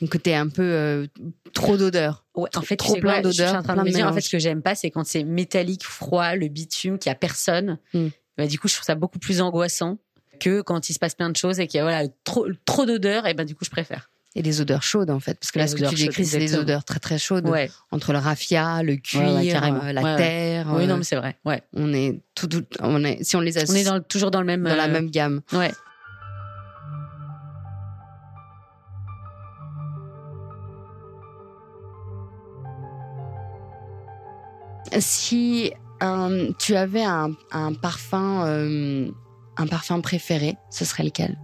Un 0.03 0.07
côté 0.07 0.35
un 0.35 0.49
peu 0.49 1.09
trop 1.53 1.77
d'odeur. 1.77 2.25
Ouais, 2.35 2.51
en 2.57 2.63
fait, 2.63 2.77
trop 2.77 2.97
plein 2.97 3.21
d'odeur. 3.21 3.63
En 3.69 4.13
fait, 4.13 4.21
ce 4.21 4.31
que 4.31 4.41
j'aime 4.41 4.63
pas, 4.63 4.75
c'est 4.75 4.91
quand 4.91 5.07
c'est 5.07 5.23
métallique, 5.23 5.85
froid, 5.85 6.35
le 6.35 6.49
bitume, 6.49 6.99
qu'il 6.99 7.11
y 7.11 7.13
a 7.13 7.17
personne. 7.17 7.79
Hmm. 7.93 8.09
Bah, 8.37 8.47
du 8.47 8.59
coup, 8.59 8.69
je 8.69 8.75
trouve 8.75 8.85
ça 8.85 8.95
beaucoup 8.95 9.19
plus 9.19 9.41
angoissant 9.41 9.99
que 10.41 10.61
quand 10.61 10.89
il 10.89 10.95
se 10.95 10.99
passe 10.99 11.15
plein 11.15 11.31
de 11.31 11.37
choses 11.37 11.61
et 11.61 11.67
qu'il 11.67 11.79
y 11.79 11.81
a 11.81 11.85
voilà, 11.85 12.09
trop, 12.25 12.47
trop 12.65 12.87
d'odeurs. 12.87 13.27
Et 13.27 13.35
ben, 13.35 13.45
du 13.45 13.55
coup, 13.55 13.65
je 13.65 13.71
préfère. 13.71 14.11
Et 14.37 14.43
des 14.43 14.61
odeurs 14.61 14.83
chaudes, 14.83 15.11
en 15.11 15.21
fait. 15.21 15.39
Parce 15.39 15.53
que 15.53 15.61
là, 15.61 15.69
ce 15.69 15.77
que 15.77 15.89
tu 15.89 15.95
décris, 15.95 16.25
c'est 16.27 16.39
des 16.39 16.57
odeurs 16.57 16.83
très, 16.83 16.99
très 16.99 17.19
chaudes. 17.19 17.49
Entre 17.93 18.13
le 18.13 18.19
raffia, 18.19 18.83
le 18.83 18.97
cuir, 18.97 19.23
euh, 19.23 19.93
la 19.93 20.17
terre. 20.17 20.67
Oui, 20.71 20.87
non, 20.87 20.95
euh, 20.95 20.97
mais 20.99 21.05
c'est 21.05 21.17
vrai. 21.17 21.37
Ouais. 21.45 21.63
On 21.73 21.93
est 21.93 22.21
tout, 22.35 22.49
on 22.81 23.05
est, 23.05 23.23
si 23.23 23.37
on 23.37 23.41
les 23.41 23.59
associe. 23.59 23.89
On 23.89 23.97
est 23.97 24.09
toujours 24.09 24.33
dans 24.33 24.41
le 24.41 24.47
même, 24.47 24.65
dans 24.65 24.75
la 24.75 24.87
euh, 24.87 24.93
même 24.93 25.11
gamme. 25.11 25.41
Ouais. 25.53 25.71
Si 34.99 35.73
euh, 36.03 36.51
tu 36.59 36.77
avais 36.77 37.05
un, 37.05 37.33
parfum, 37.81 38.47
euh, 38.47 39.11
un 39.57 39.67
parfum 39.67 40.01
préféré, 40.01 40.57
ce 40.71 40.85
serait 40.85 41.05
lequel? 41.05 41.39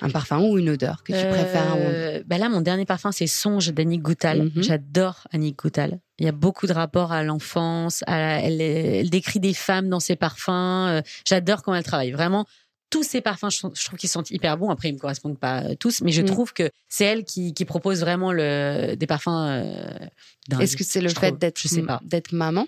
Un 0.00 0.10
parfum 0.10 0.40
ou 0.40 0.58
une 0.58 0.68
odeur 0.70 1.02
que 1.02 1.12
tu 1.12 1.28
préfères 1.28 1.76
euh, 1.78 2.22
bah 2.26 2.36
Là, 2.36 2.48
mon 2.48 2.60
dernier 2.60 2.84
parfum, 2.84 3.10
c'est 3.10 3.26
Songe 3.26 3.72
d'Annick 3.72 4.02
Goutal. 4.02 4.50
Mhm. 4.54 4.62
J'adore 4.62 5.26
Annick 5.32 5.58
Goutal. 5.58 6.00
Il 6.18 6.26
y 6.26 6.28
a 6.28 6.32
beaucoup 6.32 6.66
de 6.66 6.72
rapports 6.72 7.12
à 7.12 7.22
l'enfance. 7.22 8.02
Elle, 8.06 9.08
décrit 9.08 9.40
des 9.40 9.54
femmes 9.54 9.88
dans 9.88 10.00
ses 10.00 10.16
parfums. 10.16 11.02
J'adore 11.24 11.62
quand 11.62 11.74
elle 11.74 11.84
travaille. 11.84 12.10
Vraiment, 12.10 12.44
tous 12.90 13.02
ces 13.02 13.22
parfums, 13.22 13.48
je, 13.50 13.60
trouve 13.84 13.98
qu'ils 13.98 14.10
sont 14.10 14.24
hyper 14.28 14.58
bons. 14.58 14.68
Après, 14.68 14.88
ils 14.88 14.94
me 14.94 14.98
correspondent 14.98 15.38
pas 15.38 15.74
tous, 15.76 16.02
mais 16.02 16.12
je 16.12 16.20
mhm. 16.20 16.28
trouve 16.28 16.52
que 16.52 16.68
c'est 16.88 17.04
elle 17.04 17.24
qui, 17.24 17.52
propose 17.64 18.00
vraiment 18.00 18.32
le, 18.32 18.96
des 18.96 19.06
parfums. 19.06 19.64
Est-ce 20.60 20.76
que 20.76 20.84
c'est 20.84 21.00
le 21.00 21.08
fait 21.08 21.38
d'être, 21.38 21.58
je 21.58 21.68
sais 21.68 21.82
pas, 21.82 22.00
d'être 22.04 22.32
maman? 22.32 22.66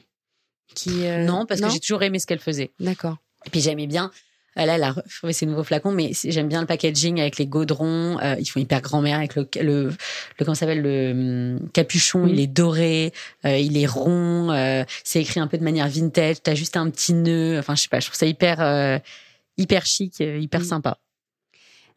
Euh, 0.89 1.25
non, 1.25 1.47
parce 1.47 1.61
que 1.61 1.71
j'ai 1.71 1.81
toujours 1.81 2.03
aimé 2.03 2.19
ce 2.19 2.27
qu'elle 2.27 2.41
faisait. 2.41 2.73
D'accord. 2.81 3.17
Et 3.47 3.51
puis 3.51 3.61
j'aimais 3.61 3.87
bien. 3.87 4.11
Elle, 4.55 4.71
elle 4.71 4.85
a 4.85 4.95
fait 5.07 5.35
ses 5.35 5.45
nouveaux 5.45 5.65
flacons, 5.65 5.93
mais 5.93 6.13
j'aime 6.25 6.49
bien 6.49 6.63
le 6.63 6.67
packaging 6.67 7.21
avec 7.21 7.37
les 7.37 7.47
gaudrons. 7.47 8.19
Euh, 8.21 8.37
ils 8.39 8.47
font 8.47 8.59
hyper 8.59 8.81
grand-mère 8.81 9.19
avec 9.19 9.35
le, 9.35 9.47
le, 9.61 9.89
le 9.89 9.95
comment 10.39 10.55
s'appelle 10.55 10.81
le 10.81 11.59
hum, 11.59 11.69
capuchon. 11.75 12.27
Il 12.27 12.41
est 12.41 12.47
doré, 12.47 13.13
euh, 13.45 13.59
il 13.59 13.77
est 13.77 13.87
rond. 13.87 14.49
c'est 15.05 15.21
écrit 15.21 15.41
un 15.41 15.47
peu 15.47 15.59
de 15.59 15.65
manière 15.65 15.89
vintage. 15.89 16.37
T'as 16.43 16.55
juste 16.55 16.79
un 16.79 16.89
petit 16.89 17.13
nœud. 17.13 17.59
Enfin, 17.59 17.75
je 17.75 17.83
sais 17.83 17.89
pas. 17.89 18.01
Je 18.01 18.07
trouve 18.07 18.19
ça 18.19 18.27
hyper 18.27 19.03
hyper 19.59 19.85
chic, 19.85 20.21
hyper 20.21 20.65
sympa. 20.65 20.99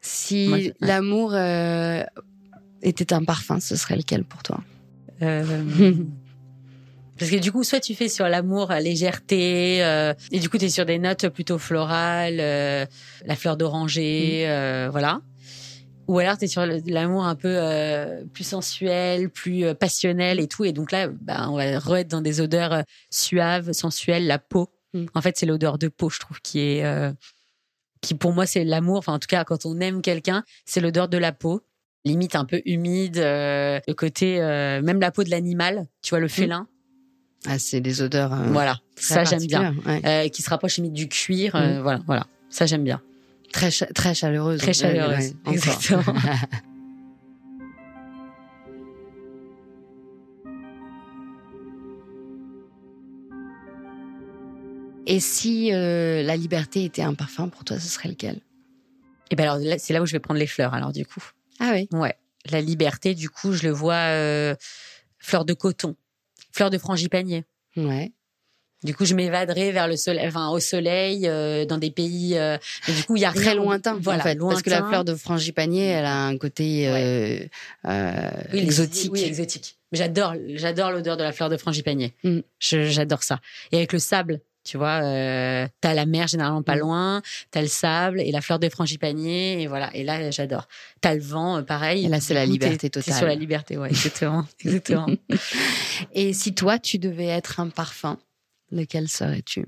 Si 0.02 0.74
l'amour 0.82 1.34
était 2.82 3.14
un 3.14 3.24
parfum, 3.24 3.62
ce 3.62 3.78
serait 3.78 3.96
lequel 3.96 4.26
pour 4.26 4.44
toi? 4.44 4.62
Parce 7.20 7.30
que 7.30 7.36
du 7.36 7.52
coup, 7.52 7.66
soit 7.66 7.82
tu 7.82 7.96
fais 7.96 8.08
sur 8.08 8.30
l'amour, 8.30 8.68
la 8.70 8.80
légèreté, 8.80 9.84
euh, 9.84 10.14
et 10.32 10.40
du 10.40 10.50
coup, 10.50 10.58
tu 10.58 10.66
es 10.66 10.70
sur 10.70 10.86
des 10.86 11.00
notes 11.00 11.28
plutôt 11.28 11.58
florales, 11.58 12.40
euh, 12.40 12.86
la 13.26 13.36
fleur 13.36 13.58
d'oranger, 13.58 14.46
mm. 14.46 14.50
euh, 14.50 14.90
voilà. 14.90 15.22
Ou 16.08 16.18
alors, 16.20 16.38
tu 16.38 16.46
es 16.46 16.48
sur 16.48 16.66
l'amour 16.66 17.26
un 17.26 17.36
peu 17.36 17.60
plus 18.34 18.46
sensuel, 18.46 19.30
plus 19.30 19.76
passionnel 19.76 20.40
et 20.40 20.48
tout. 20.48 20.66
Et 20.66 20.72
donc 20.72 20.92
là, 20.92 21.08
bah, 21.08 21.48
on 21.50 21.58
va 21.58 21.78
re 21.78 22.04
dans 22.04 22.22
des 22.22 22.42
odeurs 22.42 22.84
suaves, 23.12 23.74
sensuelles, 23.74 24.26
la 24.26 24.40
peau. 24.40 24.70
Mm. 24.94 25.06
En 25.14 25.22
fait, 25.22 25.38
c'est 25.38 25.46
l'odeur 25.46 25.78
de 25.78 25.88
peau, 25.88 26.10
je 26.10 26.20
trouve, 26.20 26.42
qui 26.42 26.62
est... 26.62 27.14
qui 28.02 28.16
pour 28.16 28.34
moi, 28.34 28.48
c'est 28.48 28.64
l'amour. 28.64 28.98
Enfin, 28.98 29.14
en 29.14 29.20
tout 29.20 29.28
cas, 29.28 29.44
quand 29.44 29.68
on 29.68 29.80
aime 29.82 30.02
quelqu'un, 30.02 30.44
c'est 30.66 30.80
l'odeur 30.80 31.10
de 31.10 31.18
la 31.18 31.32
peau 31.32 31.62
limite 32.06 32.34
un 32.36 32.46
peu 32.46 32.62
humide, 32.66 33.18
le 33.18 33.94
côté 33.94 34.40
même 34.40 35.02
la 35.02 35.12
peau 35.12 35.24
de 35.24 35.30
l'animal, 35.30 35.86
tu 36.02 36.12
vois 36.12 36.20
le 36.20 36.26
mm. 36.26 36.30
félin, 36.30 36.68
ah, 37.46 37.58
c'est 37.58 37.80
des 37.80 38.02
odeurs. 38.02 38.34
Euh, 38.34 38.48
voilà, 38.52 38.80
ça 38.96 39.24
j'aime 39.24 39.46
bien. 39.46 39.74
Euh, 39.88 40.28
qui 40.30 40.42
se 40.42 40.50
rapproche 40.50 40.78
limite 40.78 40.94
du 40.94 41.08
cuir. 41.08 41.56
Euh, 41.56 41.80
mm. 41.80 41.82
Voilà, 41.82 42.02
voilà, 42.06 42.28
ça 42.50 42.66
j'aime 42.66 42.84
bien. 42.84 43.02
Très 43.52 43.70
très 43.72 44.14
chaleureuse. 44.14 44.60
Très 44.60 44.74
chaleureuse, 44.74 45.36
exactement. 45.52 46.04
Et 55.08 55.22
si 55.22 55.72
la 55.72 56.36
liberté 56.36 56.84
était 56.84 57.02
un 57.02 57.16
parfum 57.16 57.48
pour 57.50 57.64
toi, 57.64 57.80
ce 57.80 57.88
serait 57.88 58.10
lequel? 58.10 58.36
Et 58.36 59.34
eh 59.34 59.36
ben 59.36 59.44
alors 59.48 59.60
c'est 59.80 59.94
là 59.94 60.02
où 60.02 60.06
je 60.06 60.12
vais 60.12 60.20
prendre 60.20 60.40
les 60.40 60.48
fleurs. 60.48 60.74
Alors 60.74 60.92
du 60.92 61.06
coup. 61.06 61.24
Ah 61.60 61.72
oui. 61.74 61.88
Ouais. 61.92 62.16
La 62.52 62.62
liberté, 62.62 63.16
du 63.16 63.30
coup, 63.30 63.54
je 63.54 63.64
le 63.64 63.74
vois 63.74 64.56
fleur 65.18 65.46
de 65.46 65.54
coton 65.54 65.96
fleur 66.52 66.70
de 66.70 66.78
frangipanier. 66.78 67.46
Ouais. 67.78 68.12
Du 68.84 68.96
coup, 68.96 69.04
je 69.04 69.14
m'évaderai 69.14 69.74
vers 69.74 69.90
le 69.90 69.98
soleil, 69.98 70.26
enfin 70.26 70.50
au 70.50 70.60
soleil, 70.62 71.28
euh, 71.28 71.66
dans 71.66 71.78
des 71.78 71.92
pays. 71.92 72.38
Euh, 72.38 72.58
du 72.88 73.04
coup, 73.04 73.18
il 73.18 73.22
y 73.22 73.26
a 73.26 73.34
très 73.34 73.54
lointain, 73.54 74.00
voilà, 74.02 74.22
en 74.22 74.24
fait, 74.24 74.38
parce 74.38 74.62
que 74.62 74.70
la 74.70 74.88
fleur 74.88 75.04
de 75.04 75.16
frangipanier, 75.16 75.86
elle 75.88 76.06
a 76.06 76.26
un 76.28 76.38
côté 76.38 76.88
euh, 76.88 77.40
euh 77.86 78.32
exotique. 78.54 79.12
Oui, 79.12 79.24
exotique. 79.24 79.76
J'adore, 79.92 80.36
j'adore 80.54 80.92
l'odeur 80.92 81.18
de 81.18 81.24
la 81.24 81.34
fleur 81.34 81.50
de 81.50 81.58
frangipanier. 81.58 82.14
Mm. 82.24 82.40
J'adore 82.60 83.24
ça. 83.24 83.42
Et 83.74 83.78
avec 83.78 83.92
le 83.92 84.00
sable, 84.00 84.40
tu 84.70 84.78
vois, 84.78 85.02
euh, 85.02 85.68
t'as 85.82 85.96
la 85.96 86.06
mer 86.06 86.28
généralement 86.28 86.62
pas 86.62 86.76
mm. 86.76 86.80
loin, 86.80 87.22
t'as 87.50 87.62
le 87.62 87.68
sable 87.68 88.22
et 88.22 88.32
la 88.32 88.40
fleur 88.40 88.60
de 88.60 88.70
frangipanier 88.70 89.64
et 89.64 89.68
voilà. 89.68 89.90
Et 89.96 90.04
là, 90.04 90.30
j'adore. 90.30 90.68
T'as 91.02 91.16
le 91.16 91.22
vent, 91.22 91.58
euh, 91.58 91.62
pareil. 91.64 92.06
Et 92.06 92.08
là, 92.08 92.20
c'est 92.20 92.36
la 92.36 92.46
liberté 92.46 92.92
totale. 92.92 93.12
C'est 93.12 93.18
sur 93.18 93.26
la 93.26 93.34
liberté, 93.34 93.78
ouais, 93.78 93.90
exactement, 93.90 94.46
exactement. 94.64 95.08
et 96.14 96.34
si 96.34 96.54
toi, 96.54 96.78
tu 96.78 97.00
devais 97.00 97.26
être 97.26 97.60
un 97.60 97.70
parfum, 97.70 98.20
lequel 98.72 99.10
serais-tu? 99.10 99.66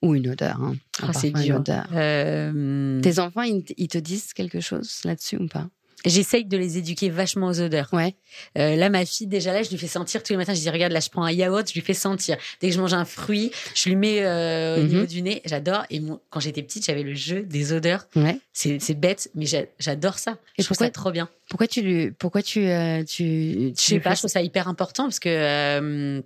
Ou 0.00 0.14
une 0.14 0.30
odeur 0.30 0.58
hein. 0.62 0.76
Ah, 1.02 1.12
c'est 1.12 1.30
dur. 1.30 1.62
Euh... 1.92 3.02
Tes 3.02 3.18
enfants, 3.18 3.42
ils 3.42 3.88
te 3.88 3.98
disent 3.98 4.32
quelque 4.32 4.60
chose 4.60 5.00
là-dessus 5.04 5.36
ou 5.36 5.48
pas? 5.48 5.68
J'essaye 6.04 6.44
de 6.44 6.56
les 6.56 6.78
éduquer 6.78 7.10
vachement 7.10 7.48
aux 7.48 7.60
odeurs. 7.60 7.88
Ouais. 7.92 8.14
Euh, 8.58 8.76
là, 8.76 8.88
ma 8.88 9.04
fille, 9.04 9.26
déjà 9.26 9.52
là, 9.52 9.62
je 9.62 9.70
lui 9.70 9.78
fais 9.78 9.86
sentir 9.86 10.22
tous 10.22 10.32
les 10.32 10.36
matins. 10.36 10.54
Je 10.54 10.60
dis, 10.60 10.70
regarde, 10.70 10.92
là, 10.92 11.00
je 11.00 11.10
prends 11.10 11.24
un 11.24 11.32
yaourt, 11.32 11.68
je 11.68 11.74
lui 11.74 11.80
fais 11.80 11.94
sentir. 11.94 12.36
Dès 12.60 12.68
que 12.68 12.74
je 12.74 12.80
mange 12.80 12.94
un 12.94 13.04
fruit, 13.04 13.50
je 13.74 13.88
lui 13.88 13.96
mets 13.96 14.22
euh, 14.22 14.80
au 14.80 14.82
niveau 14.82 15.00
mhm. 15.00 15.06
du 15.06 15.22
nez. 15.22 15.42
J'adore. 15.44 15.84
Et 15.90 16.00
quand 16.30 16.40
j'étais 16.40 16.62
petite, 16.62 16.86
j'avais 16.86 17.02
le 17.02 17.14
jeu 17.14 17.42
des 17.42 17.72
odeurs. 17.72 18.06
Ouais. 18.16 18.38
C'est 18.52 18.98
bête, 18.98 19.30
mais 19.34 19.46
j'adore 19.78 20.18
ça. 20.18 20.38
Et 20.56 20.62
je 20.62 20.64
trouve 20.64 20.76
ça 20.76 20.90
trop 20.90 21.10
bien. 21.10 21.28
Pourquoi 21.48 21.66
tu 21.66 21.82
lui, 21.82 22.10
pourquoi 22.12 22.42
tu, 22.42 22.66
euh, 22.66 23.02
tu, 23.02 23.72
je 23.76 23.80
sais 23.80 23.98
pas, 23.98 24.14
je 24.14 24.20
trouve 24.20 24.30
ça 24.30 24.40
hyper 24.40 24.68
important 24.68 25.04
parce 25.04 25.18
que 25.18 25.28
euh, 25.28 26.22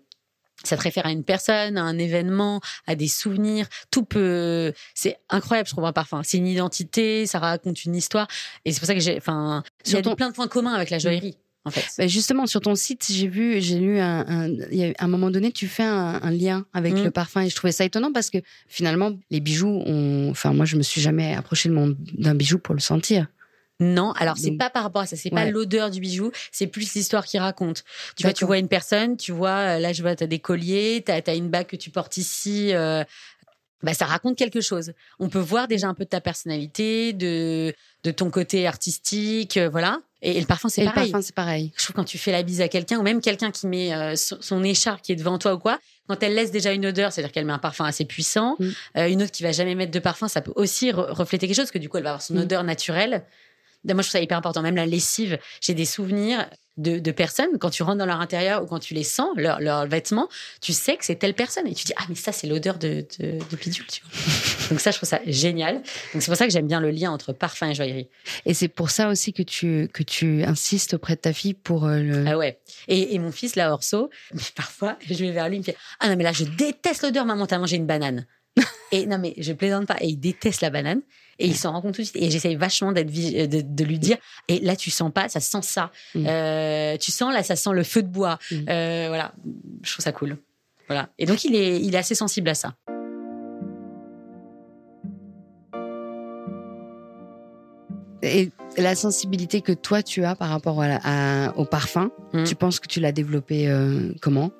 ça 0.64 0.76
te 0.76 0.82
réfère 0.82 1.06
à 1.06 1.12
une 1.12 1.24
personne, 1.24 1.78
à 1.78 1.82
un 1.82 1.98
événement, 1.98 2.60
à 2.86 2.94
des 2.94 3.08
souvenirs. 3.08 3.66
Tout 3.90 4.04
peut. 4.04 4.72
C'est 4.94 5.18
incroyable, 5.30 5.68
je 5.68 5.72
trouve, 5.74 5.84
un 5.84 5.92
parfum. 5.92 6.22
C'est 6.24 6.38
une 6.38 6.46
identité, 6.46 7.26
ça 7.26 7.38
raconte 7.38 7.84
une 7.84 7.94
histoire. 7.94 8.28
Et 8.64 8.72
c'est 8.72 8.80
pour 8.80 8.86
ça 8.86 8.94
que 8.94 9.00
j'ai. 9.00 9.16
Enfin, 9.16 9.62
il 9.86 9.92
y 9.92 9.96
a 9.96 10.16
plein 10.16 10.30
de 10.30 10.34
points 10.34 10.48
communs 10.48 10.74
avec 10.74 10.90
la 10.90 10.98
joaillerie. 10.98 11.36
En 11.66 11.70
fait. 11.70 11.84
Bah, 11.96 12.06
justement, 12.06 12.46
sur 12.46 12.60
ton 12.60 12.74
site, 12.74 13.06
j'ai 13.10 13.26
vu, 13.26 13.60
j'ai 13.62 13.78
lu 13.78 13.98
un, 13.98 14.26
un, 14.28 14.48
y 14.70 14.84
a, 14.84 14.92
un 14.98 15.08
moment 15.08 15.30
donné, 15.30 15.50
tu 15.50 15.66
fais 15.66 15.82
un, 15.82 16.20
un 16.22 16.30
lien 16.30 16.66
avec 16.74 16.92
mmh. 16.92 17.04
le 17.04 17.10
parfum 17.10 17.40
et 17.40 17.48
je 17.48 17.56
trouvais 17.56 17.72
ça 17.72 17.84
étonnant 17.84 18.12
parce 18.12 18.28
que 18.28 18.38
finalement, 18.68 19.12
les 19.30 19.40
bijoux, 19.40 19.82
enfin, 20.30 20.52
moi, 20.52 20.66
je 20.66 20.76
me 20.76 20.82
suis 20.82 21.00
jamais 21.00 21.34
approché 21.34 21.70
d'un 21.70 22.34
bijou 22.34 22.58
pour 22.58 22.74
le 22.74 22.80
sentir. 22.80 23.28
Non, 23.80 24.12
alors 24.12 24.36
c'est 24.38 24.52
pas 24.52 24.70
par 24.70 24.84
rapport 24.84 25.02
à 25.02 25.06
ça, 25.06 25.16
c'est 25.16 25.30
pas 25.30 25.46
l'odeur 25.46 25.90
du 25.90 25.98
bijou, 25.98 26.30
c'est 26.52 26.68
plus 26.68 26.94
l'histoire 26.94 27.24
qui 27.24 27.38
raconte. 27.38 27.82
Tu 28.16 28.22
vois, 28.22 28.32
tu 28.32 28.44
vois 28.44 28.58
une 28.58 28.68
personne, 28.68 29.16
tu 29.16 29.32
vois, 29.32 29.76
euh, 29.76 29.78
là 29.80 29.92
je 29.92 30.00
vois, 30.00 30.14
t'as 30.14 30.26
des 30.26 30.38
colliers, 30.38 31.02
t'as 31.04 31.20
as 31.26 31.34
une 31.34 31.50
bague 31.50 31.66
que 31.66 31.74
tu 31.74 31.90
portes 31.90 32.16
ici, 32.16 32.72
euh, 32.72 33.02
bah 33.82 33.92
ça 33.92 34.06
raconte 34.06 34.38
quelque 34.38 34.60
chose. 34.60 34.92
On 35.18 35.28
peut 35.28 35.40
voir 35.40 35.66
déjà 35.66 35.88
un 35.88 35.94
peu 35.94 36.04
de 36.04 36.08
ta 36.08 36.20
personnalité, 36.20 37.12
de 37.12 37.74
de 38.04 38.10
ton 38.12 38.30
côté 38.30 38.66
artistique, 38.68 39.56
euh, 39.56 39.68
voilà. 39.68 39.98
Et, 40.22 40.38
le 40.38 40.46
parfum 40.46 40.68
c'est 40.68 40.84
pareil. 40.84 41.06
Le 41.06 41.10
parfum 41.10 41.22
c'est 41.22 41.34
pareil. 41.34 41.72
Je 41.76 41.82
trouve 41.82 41.96
quand 41.96 42.04
tu 42.04 42.16
fais 42.16 42.30
la 42.30 42.44
bise 42.44 42.60
à 42.60 42.68
quelqu'un 42.68 43.00
ou 43.00 43.02
même 43.02 43.20
quelqu'un 43.20 43.50
qui 43.50 43.66
met 43.66 44.14
son, 44.16 44.62
écharpe 44.62 45.02
qui 45.02 45.10
est 45.10 45.16
devant 45.16 45.36
toi 45.36 45.54
ou 45.54 45.58
quoi, 45.58 45.80
quand 46.08 46.22
elle 46.22 46.34
laisse 46.34 46.52
déjà 46.52 46.72
une 46.72 46.86
odeur, 46.86 47.12
c'est-à-dire 47.12 47.32
qu'elle 47.32 47.44
met 47.44 47.52
un 47.52 47.58
parfum 47.58 47.84
assez 47.84 48.04
puissant, 48.04 48.56
mm. 48.58 48.98
une 49.08 49.22
autre 49.22 49.32
qui 49.32 49.42
va 49.42 49.52
jamais 49.52 49.74
mettre 49.74 49.92
de 49.92 49.98
parfum, 49.98 50.28
ça 50.28 50.40
peut 50.40 50.52
aussi 50.56 50.92
refléter 50.92 51.46
quelque 51.46 51.56
chose, 51.56 51.70
que 51.70 51.78
du 51.78 51.88
coup 51.88 51.98
elle 51.98 52.04
va 52.04 52.10
avoir 52.10 52.22
son 52.22 52.34
mm. 52.34 52.38
odeur 52.38 52.64
naturelle. 52.64 53.24
Moi, 53.84 54.02
je 54.02 54.08
trouve 54.08 54.18
ça 54.18 54.20
hyper 54.20 54.38
important. 54.38 54.62
Même 54.62 54.76
la 54.76 54.86
lessive, 54.86 55.38
j'ai 55.60 55.74
des 55.74 55.84
souvenirs 55.84 56.46
de, 56.76 56.98
de, 56.98 57.12
personnes, 57.12 57.58
quand 57.58 57.70
tu 57.70 57.82
rentres 57.82 57.98
dans 57.98 58.06
leur 58.06 58.20
intérieur 58.20 58.62
ou 58.62 58.66
quand 58.66 58.80
tu 58.80 58.94
les 58.94 59.04
sens, 59.04 59.28
leurs 59.36 59.60
leur 59.60 59.86
vêtements, 59.86 60.28
tu 60.60 60.72
sais 60.72 60.96
que 60.96 61.04
c'est 61.04 61.14
telle 61.14 61.34
personne. 61.34 61.66
Et 61.66 61.74
tu 61.74 61.84
dis, 61.84 61.92
ah, 61.96 62.02
mais 62.08 62.16
ça, 62.16 62.32
c'est 62.32 62.46
l'odeur 62.46 62.78
de, 62.78 63.06
de, 63.20 63.38
de 63.38 63.56
bidule, 63.56 63.86
tu 63.86 64.02
vois. 64.02 64.68
Donc 64.70 64.80
ça, 64.80 64.90
je 64.90 64.96
trouve 64.96 65.08
ça 65.08 65.20
génial. 65.26 65.76
Donc 65.76 66.22
c'est 66.22 66.26
pour 66.26 66.36
ça 66.36 66.46
que 66.46 66.52
j'aime 66.52 66.66
bien 66.66 66.80
le 66.80 66.90
lien 66.90 67.12
entre 67.12 67.32
parfum 67.32 67.68
et 67.68 67.74
joaillerie. 67.74 68.08
Et 68.44 68.54
c'est 68.54 68.68
pour 68.68 68.90
ça 68.90 69.08
aussi 69.08 69.32
que 69.32 69.42
tu, 69.42 69.88
que 69.92 70.02
tu 70.02 70.42
insistes 70.42 70.94
auprès 70.94 71.14
de 71.14 71.20
ta 71.20 71.32
fille 71.32 71.54
pour 71.54 71.84
euh, 71.86 72.00
le... 72.00 72.24
Ah 72.26 72.36
ouais. 72.36 72.58
Et, 72.88 73.14
et 73.14 73.18
mon 73.20 73.30
fils, 73.30 73.54
là, 73.54 73.72
Orso, 73.72 74.10
mais 74.32 74.42
parfois, 74.56 74.96
je 75.08 75.14
vais 75.14 75.30
vers 75.30 75.48
lui, 75.48 75.56
il 75.56 75.60
me 75.60 75.64
fait, 75.64 75.76
ah 76.00 76.08
non, 76.08 76.16
mais 76.16 76.24
là, 76.24 76.32
je 76.32 76.44
déteste 76.44 77.02
l'odeur, 77.02 77.24
maman, 77.24 77.46
t'as 77.46 77.58
mangé 77.58 77.76
une 77.76 77.86
banane. 77.86 78.26
et 78.92 79.06
non, 79.06 79.18
mais 79.18 79.34
je 79.38 79.52
plaisante 79.52 79.86
pas. 79.86 79.96
Et 80.00 80.08
il 80.08 80.16
déteste 80.16 80.60
la 80.60 80.70
banane. 80.70 81.02
Et 81.38 81.46
il 81.46 81.56
s'en 81.56 81.72
rend 81.72 81.80
compte 81.80 81.94
tout 81.94 82.02
de 82.02 82.06
suite. 82.06 82.22
Et 82.22 82.30
j'essaye 82.30 82.56
vachement 82.56 82.92
d'être 82.92 83.10
euh, 83.10 83.46
de, 83.46 83.60
de, 83.60 83.84
lui 83.84 83.98
dire. 83.98 84.16
Et 84.48 84.60
là, 84.60 84.76
tu 84.76 84.90
sens 84.90 85.12
pas, 85.12 85.28
ça 85.28 85.40
sent 85.40 85.62
ça. 85.62 85.90
Mm. 86.14 86.26
Euh, 86.26 86.96
tu 86.96 87.10
sens 87.10 87.32
là, 87.32 87.42
ça 87.42 87.56
sent 87.56 87.70
le 87.72 87.82
feu 87.82 88.02
de 88.02 88.08
bois. 88.08 88.38
Mm. 88.50 88.56
Euh, 88.68 89.04
voilà, 89.08 89.32
je 89.82 89.92
trouve 89.92 90.04
ça 90.04 90.12
cool. 90.12 90.38
Voilà. 90.88 91.08
Et 91.18 91.26
donc 91.26 91.44
il 91.44 91.54
est, 91.54 91.80
il 91.80 91.94
est 91.94 91.98
assez 91.98 92.14
sensible 92.14 92.48
à 92.48 92.54
ça. 92.54 92.74
Et 98.22 98.50
la 98.78 98.94
sensibilité 98.94 99.60
que 99.60 99.72
toi 99.72 100.02
tu 100.02 100.24
as 100.24 100.34
par 100.34 100.48
rapport 100.48 100.82
à, 100.82 101.52
au 101.56 101.64
parfum, 101.64 102.10
mm. 102.32 102.44
tu 102.44 102.54
penses 102.54 102.80
que 102.80 102.88
tu 102.88 103.00
l'as 103.00 103.12
développée 103.12 103.70
comment? 104.20 104.50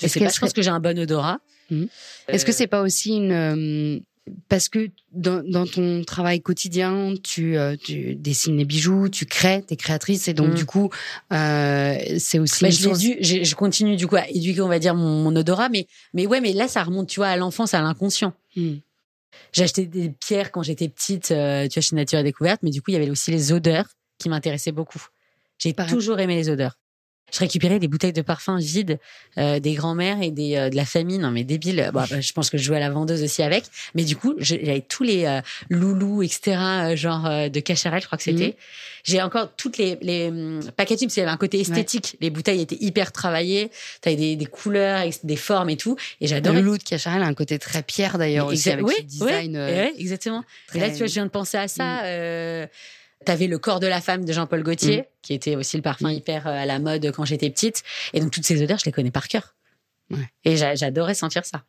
Je 0.00 0.08
sais 0.08 0.20
pas. 0.20 0.28
Je 0.28 0.40
pense 0.40 0.52
que 0.52 0.62
j'ai 0.62 0.70
un 0.70 0.80
bon 0.80 0.98
odorat. 0.98 1.38
Est-ce 2.28 2.44
que 2.44 2.52
c'est 2.52 2.66
pas 2.66 2.82
aussi 2.82 3.16
une 3.16 4.02
parce 4.48 4.68
que 4.68 4.90
dans, 5.12 5.42
dans, 5.48 5.66
ton 5.66 6.02
travail 6.04 6.40
quotidien, 6.40 7.14
tu, 7.22 7.56
euh, 7.56 7.76
tu, 7.76 8.16
dessines 8.16 8.56
les 8.56 8.64
bijoux, 8.64 9.08
tu 9.08 9.24
crées, 9.24 9.62
t'es 9.62 9.76
créatrice, 9.76 10.28
et 10.28 10.34
donc 10.34 10.50
mm. 10.50 10.54
du 10.54 10.66
coup, 10.66 10.90
euh, 11.32 11.96
c'est 12.18 12.38
aussi. 12.38 12.64
Bah, 12.64 12.70
je, 12.70 13.16
je, 13.20 13.44
je, 13.44 13.54
continue 13.54 13.96
du 13.96 14.06
coup 14.06 14.16
à 14.16 14.28
éduquer, 14.28 14.60
on 14.60 14.68
va 14.68 14.78
dire, 14.78 14.94
mon, 14.94 15.22
mon, 15.22 15.36
odorat, 15.36 15.68
mais 15.68 15.86
mais 16.12 16.26
ouais, 16.26 16.40
mais 16.40 16.52
là, 16.52 16.66
ça 16.68 16.82
remonte, 16.82 17.08
tu 17.08 17.20
vois, 17.20 17.28
à 17.28 17.36
l'enfance, 17.36 17.74
à 17.74 17.80
l'inconscient. 17.80 18.34
Mm. 18.56 18.74
J'ai 19.52 19.62
acheté 19.62 19.86
des 19.86 20.10
pierres 20.10 20.50
quand 20.50 20.62
j'étais 20.62 20.88
petite, 20.88 21.30
euh, 21.30 21.68
tu 21.68 21.74
vois, 21.78 21.82
chez 21.82 21.94
Nature 21.94 22.18
et 22.18 22.24
Découverte, 22.24 22.62
mais 22.62 22.70
du 22.70 22.82
coup, 22.82 22.90
il 22.90 22.94
y 22.94 22.96
avait 22.96 23.10
aussi 23.10 23.30
les 23.30 23.52
odeurs 23.52 23.86
qui 24.18 24.28
m'intéressaient 24.28 24.72
beaucoup. 24.72 25.04
J'ai 25.58 25.72
toujours 25.72 26.18
aimé 26.20 26.36
les 26.36 26.50
odeurs. 26.50 26.78
Je 27.32 27.40
récupérais 27.40 27.80
des 27.80 27.88
bouteilles 27.88 28.12
de 28.12 28.22
parfum 28.22 28.56
vides 28.58 29.00
euh, 29.36 29.58
des 29.58 29.74
grands-mères 29.74 30.22
et 30.22 30.30
des 30.30 30.56
euh, 30.56 30.70
de 30.70 30.76
la 30.76 30.84
famille. 30.84 31.18
Non 31.18 31.32
mais 31.32 31.42
débile. 31.42 31.90
Bon, 31.92 32.04
bah, 32.08 32.20
je 32.20 32.32
pense 32.32 32.50
que 32.50 32.56
je 32.56 32.62
jouais 32.62 32.76
à 32.76 32.80
la 32.80 32.90
vendeuse 32.90 33.22
aussi 33.22 33.42
avec. 33.42 33.64
Mais 33.94 34.04
du 34.04 34.16
coup, 34.16 34.34
j'avais 34.38 34.80
tous 34.80 35.02
les 35.02 35.24
euh, 35.24 35.40
loulous, 35.68 36.22
etc. 36.22 36.56
Euh, 36.56 36.96
genre 36.96 37.26
euh, 37.26 37.48
de 37.48 37.58
Cacharel, 37.58 38.00
je 38.00 38.06
crois 38.06 38.16
que 38.16 38.24
c'était. 38.24 38.48
Mhm. 38.48 38.54
J'ai 39.02 39.22
encore 39.22 39.50
toutes 39.56 39.76
les 39.78 39.98
les 40.02 40.28
hum, 40.28 40.60
packaging 40.76 41.08
parce 41.08 41.14
qu'il 41.14 41.20
y 41.20 41.26
avait 41.26 41.32
un 41.32 41.36
côté 41.36 41.60
esthétique. 41.60 42.16
Les 42.20 42.30
bouteilles 42.30 42.60
étaient 42.60 42.78
hyper 42.80 43.10
travaillées. 43.10 43.70
T'avais 44.00 44.16
des, 44.16 44.36
des 44.36 44.46
couleurs, 44.46 45.04
des 45.24 45.36
formes 45.36 45.70
et 45.70 45.76
tout. 45.76 45.96
Et 46.20 46.28
j'adore. 46.28 46.54
Le 46.54 46.60
loulou 46.60 46.78
de 46.78 46.82
Cacharel 46.84 47.22
a 47.22 47.26
un 47.26 47.34
côté 47.34 47.58
très 47.58 47.82
pierre 47.82 48.18
d'ailleurs 48.18 48.46
aussi 48.46 48.70
avec 48.70 48.86
oui, 48.86 48.94
design. 49.02 49.56
Oui, 49.56 50.00
exactement. 50.00 50.44
Et 50.74 50.80
là, 50.80 50.90
tu 50.90 50.98
vois, 50.98 51.06
je 51.08 51.14
viens 51.14 51.26
de 51.26 51.30
penser 51.30 51.56
à 51.56 51.66
ça. 51.66 52.02
Mm. 52.02 52.68
T'avais 53.24 53.46
le 53.46 53.58
corps 53.58 53.80
de 53.80 53.86
la 53.86 54.00
femme 54.00 54.24
de 54.24 54.32
Jean-Paul 54.32 54.62
Gaultier, 54.62 55.00
mm. 55.00 55.04
qui 55.22 55.34
était 55.34 55.56
aussi 55.56 55.76
le 55.76 55.82
parfum 55.82 56.10
mm. 56.10 56.14
hyper 56.14 56.46
euh, 56.46 56.50
à 56.50 56.66
la 56.66 56.78
mode 56.78 57.10
quand 57.12 57.24
j'étais 57.24 57.50
petite. 57.50 57.82
Et 58.12 58.20
donc 58.20 58.30
toutes 58.30 58.44
ces 58.44 58.62
odeurs, 58.62 58.78
je 58.78 58.84
les 58.84 58.92
connais 58.92 59.10
par 59.10 59.28
cœur. 59.28 59.54
Et 60.44 60.56
j'adorais 60.56 61.14
sentir 61.14 61.44
ça. 61.44 61.64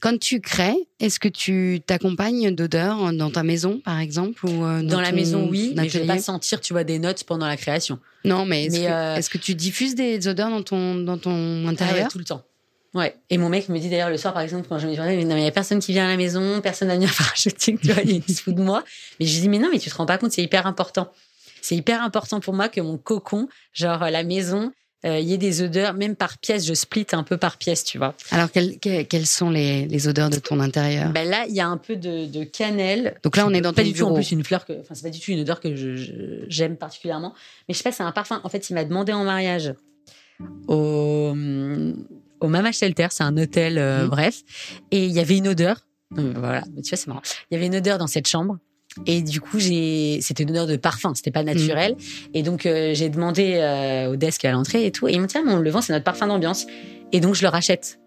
Quand 0.00 0.18
tu 0.18 0.40
crées, 0.40 0.88
est-ce 0.98 1.20
que 1.20 1.28
tu 1.28 1.82
t'accompagnes 1.84 2.54
d'odeurs 2.54 3.12
dans 3.12 3.30
ta 3.30 3.42
maison, 3.42 3.80
par 3.84 3.98
exemple, 3.98 4.46
ou 4.46 4.64
euh, 4.64 4.82
dans, 4.82 5.00
la 5.00 5.12
maison, 5.12 5.46
oui, 5.50 5.74
mais 5.76 5.90
je 5.90 5.98
vais 5.98 6.06
pas 6.06 6.18
sentir, 6.18 6.60
tu 6.62 6.72
vois, 6.72 6.84
des 6.84 6.98
notes 6.98 7.24
pendant 7.24 7.46
la 7.46 7.58
création. 7.58 7.98
Non, 8.24 8.46
mais 8.46 8.66
est-ce 8.66 8.80
que, 8.80 8.86
euh, 8.90 9.20
que, 9.30 9.38
tu 9.38 9.54
diffuses 9.54 9.94
des 9.94 10.26
odeurs 10.26 10.48
dans 10.48 10.62
ton 10.62 10.94
dans 10.94 11.18
ton 11.18 11.66
ah 11.66 11.70
intérieur? 11.70 12.10
tout 12.10 12.18
le 12.18 12.24
temps. 12.24 12.42
Ouais. 12.94 13.16
Et 13.30 13.38
mon 13.38 13.48
mec 13.48 13.68
me 13.68 13.78
dit 13.78 13.88
d'ailleurs 13.88 14.10
le 14.10 14.16
soir, 14.16 14.34
par 14.34 14.42
exemple, 14.42 14.66
quand 14.68 14.78
je 14.78 14.86
me 14.86 14.92
dis, 14.92 14.98
non, 14.98 15.04
mais 15.04 15.42
il 15.42 15.44
y 15.44 15.46
a 15.46 15.52
personne 15.52 15.78
qui 15.78 15.92
vient 15.92 16.06
à 16.06 16.08
la 16.08 16.16
maison, 16.16 16.60
personne 16.60 16.88
n'a 16.88 16.94
venir 16.94 17.10
faire 17.14 17.30
un 17.32 17.36
shooting, 17.36 17.78
tu 17.78 17.92
vois, 17.92 18.02
il 18.02 18.22
se 18.24 18.42
fout 18.42 18.54
de 18.54 18.62
moi. 18.62 18.84
Mais 19.18 19.26
je 19.26 19.34
lui 19.34 19.42
dis, 19.42 19.48
mais 19.48 19.58
non, 19.58 19.68
mais 19.72 19.78
tu 19.78 19.90
te 19.90 19.94
rends 19.94 20.06
pas 20.06 20.18
compte, 20.18 20.32
c'est 20.32 20.42
hyper 20.42 20.66
important. 20.66 21.10
C'est 21.62 21.76
hyper 21.76 22.02
important 22.02 22.40
pour 22.40 22.54
moi 22.54 22.68
que 22.68 22.80
mon 22.80 22.96
cocon, 22.96 23.48
genre 23.72 24.00
la 24.10 24.24
maison, 24.24 24.72
euh, 25.06 25.18
il 25.18 25.28
y 25.28 25.32
ait 25.32 25.38
des 25.38 25.62
odeurs, 25.62 25.94
même 25.94 26.14
par 26.14 26.36
pièce, 26.38 26.66
je 26.66 26.74
split 26.74 27.06
un 27.12 27.22
peu 27.22 27.38
par 27.38 27.56
pièce, 27.56 27.84
tu 27.84 27.96
vois. 27.96 28.14
Alors, 28.30 28.50
quelles, 28.50 28.78
quelles 28.78 29.26
sont 29.26 29.48
les, 29.48 29.86
les, 29.86 30.08
odeurs 30.08 30.28
de 30.28 30.36
ton 30.36 30.60
intérieur? 30.60 31.10
Ben 31.12 31.28
Là, 31.28 31.46
il 31.48 31.54
y 31.54 31.60
a 31.60 31.66
un 31.66 31.78
peu 31.78 31.96
de, 31.96 32.26
de, 32.26 32.44
cannelle. 32.44 33.14
Donc 33.22 33.36
là, 33.36 33.46
on 33.46 33.54
est 33.54 33.62
dans 33.62 33.72
pas 33.72 33.82
du 33.82 33.94
tout 33.94 34.04
en 34.04 34.12
plus 34.12 34.30
une 34.30 34.44
fleur 34.44 34.66
que, 34.66 34.78
enfin, 34.80 34.94
c'est 34.94 35.02
pas 35.02 35.10
du 35.10 35.20
tout 35.20 35.30
une 35.30 35.40
odeur 35.40 35.60
que 35.60 35.74
j'aime 36.48 36.76
particulièrement. 36.76 37.34
Mais 37.66 37.74
je 37.74 37.78
sais 37.78 37.84
pas, 37.84 37.92
c'est 37.92 38.02
un 38.02 38.12
parfum. 38.12 38.40
En 38.44 38.48
fait, 38.50 38.68
il 38.68 38.74
m'a 38.74 38.84
demandé 38.84 39.12
en 39.12 39.24
mariage 39.24 39.74
au 40.68 41.34
au 42.40 42.48
Mama 42.48 42.72
Shelter, 42.72 43.08
c'est 43.10 43.22
un 43.22 43.36
hôtel, 43.36 43.78
euh, 43.78 44.04
mhm. 44.04 44.08
bref. 44.08 44.42
Et 44.90 45.04
il 45.04 45.12
y 45.12 45.20
avait 45.20 45.36
une 45.36 45.48
odeur. 45.48 45.86
Euh, 46.18 46.32
voilà, 46.36 46.62
tu 46.62 46.90
vois, 46.90 46.96
c'est 46.96 47.06
marrant. 47.06 47.22
Il 47.50 47.54
y 47.54 47.56
avait 47.56 47.66
une 47.66 47.76
odeur 47.76 47.98
dans 47.98 48.06
cette 48.06 48.26
chambre. 48.26 48.58
Et 49.06 49.22
du 49.22 49.40
coup, 49.40 49.60
j'ai, 49.60 50.18
c'était 50.20 50.42
une 50.42 50.50
odeur 50.50 50.66
de 50.66 50.74
parfum, 50.76 51.14
c'était 51.14 51.30
pas 51.30 51.44
naturel. 51.44 51.92
Mhm. 51.92 52.30
Et 52.34 52.42
donc, 52.42 52.66
euh, 52.66 52.92
j'ai 52.94 53.08
demandé 53.08 53.56
au 54.10 54.16
desk 54.16 54.44
à 54.44 54.52
l'entrée 54.52 54.86
et 54.86 54.90
tout. 54.90 55.06
Et 55.06 55.12
ils 55.12 55.20
m'ont 55.20 55.26
dit, 55.26 55.36
ah, 55.38 55.42
mon, 55.44 55.58
le 55.58 55.70
vent, 55.70 55.80
c'est 55.80 55.92
notre 55.92 56.04
parfum 56.04 56.26
d'ambiance. 56.26 56.66
Et 57.12 57.20
donc, 57.20 57.34
je 57.34 57.42
le 57.42 57.48
rachète 57.48 58.00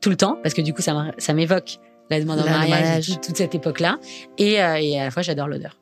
tout 0.00 0.10
le 0.10 0.16
temps 0.16 0.38
parce 0.42 0.54
que 0.54 0.62
du 0.62 0.74
coup, 0.74 0.82
ça, 0.82 1.12
ça 1.18 1.32
m'évoque 1.32 1.78
la 2.10 2.20
demande 2.20 2.40
en 2.40 2.44
mariage, 2.44 3.18
toute, 3.22 3.36
cette 3.36 3.54
époque-là. 3.54 3.98
Et, 4.36 4.54
et 4.54 5.00
à 5.00 5.04
la 5.04 5.10
fois, 5.10 5.22
j'adore 5.22 5.48
l'odeur. 5.48 5.78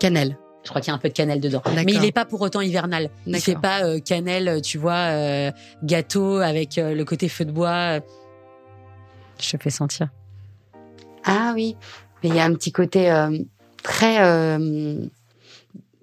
Cannelle. 0.00 0.36
Je 0.64 0.70
crois 0.70 0.80
qu'il 0.80 0.88
y 0.88 0.92
a 0.92 0.94
un 0.94 0.98
peu 0.98 1.08
de 1.08 1.14
cannelle 1.14 1.40
dedans. 1.40 1.62
Mais 1.74 1.92
il 1.92 2.00
n'est 2.00 2.12
pas 2.12 2.24
pour 2.24 2.40
autant 2.40 2.62
hivernal. 2.62 3.10
Il 3.26 3.38
fait 3.40 3.54
pas 3.54 3.84
euh, 3.84 4.00
cannelle, 4.00 4.62
tu 4.62 4.78
vois, 4.78 5.10
euh, 5.10 5.50
gâteau 5.82 6.38
avec 6.38 6.78
euh, 6.78 6.94
le 6.94 7.04
côté 7.04 7.28
feu 7.28 7.44
de 7.44 7.52
bois. 7.52 8.00
Je 9.40 9.56
te 9.56 9.62
fais 9.62 9.70
sentir. 9.70 10.08
Ah 11.24 11.52
oui. 11.54 11.76
Mais 12.22 12.30
il 12.30 12.34
y 12.34 12.40
a 12.40 12.44
un 12.44 12.54
petit 12.54 12.72
côté 12.72 13.12
très 13.82 14.18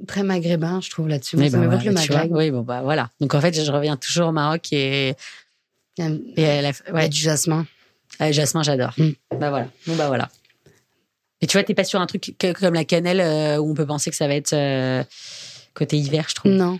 très 0.08 0.24
maghrébin, 0.24 0.82
je 0.82 0.90
trouve 0.90 1.08
là-dessus. 1.08 1.38
Bah 1.38 1.48
le 1.50 1.92
Maghreb. 1.92 2.32
Oui, 2.32 2.52
bon 2.52 2.62
bah 2.62 2.82
voilà. 2.84 3.10
Donc 3.20 3.34
en 3.36 3.42
fait, 3.42 3.54
je 3.54 3.72
reviens 3.72 3.98
toujours 3.98 4.30
au 4.30 4.32
Maroc 4.32 4.74
et 4.74 5.16
il 5.98 6.20
y 6.38 6.46
a, 6.46 6.72
ouais. 6.94 7.10
du 7.10 7.20
jasmin. 7.20 7.66
Ah, 8.20 8.32
jasmin, 8.32 8.64
j'adore. 8.64 8.94
Mm. 8.98 9.10
Bah 9.40 9.50
voilà. 9.50 9.68
Bon 9.88 9.96
bah 9.96 10.08
voilà. 10.08 10.30
Mais 11.42 11.48
tu 11.48 11.58
vois, 11.58 11.64
t'es 11.64 11.74
pas 11.74 11.84
sur 11.84 12.00
un 12.00 12.06
truc 12.06 12.36
comme 12.60 12.74
la 12.74 12.86
cannelle 12.86 13.20
euh, 13.20 13.58
où 13.58 13.72
on 13.72 13.74
peut 13.74 13.86
penser 13.86 14.12
que 14.12 14.16
ça 14.16 14.28
va 14.28 14.36
être 14.36 14.54
euh, 14.54 15.04
côté 15.74 15.98
hiver, 15.98 16.26
je 16.30 16.36
trouve. 16.36 16.52
Non. 16.52 16.80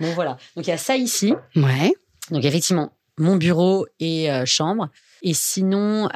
Bon, 0.00 0.12
voilà. 0.12 0.36
Donc, 0.56 0.66
il 0.66 0.70
y 0.70 0.72
a 0.72 0.78
ça 0.78 0.96
ici. 0.96 1.34
Ouais. 1.54 1.92
Donc, 2.30 2.44
effectivement, 2.44 2.92
mon 3.16 3.36
bureau 3.36 3.86
et 4.00 4.30
euh, 4.30 4.44
chambre. 4.44 4.88
Et 5.22 5.34
sinon, 5.34 6.08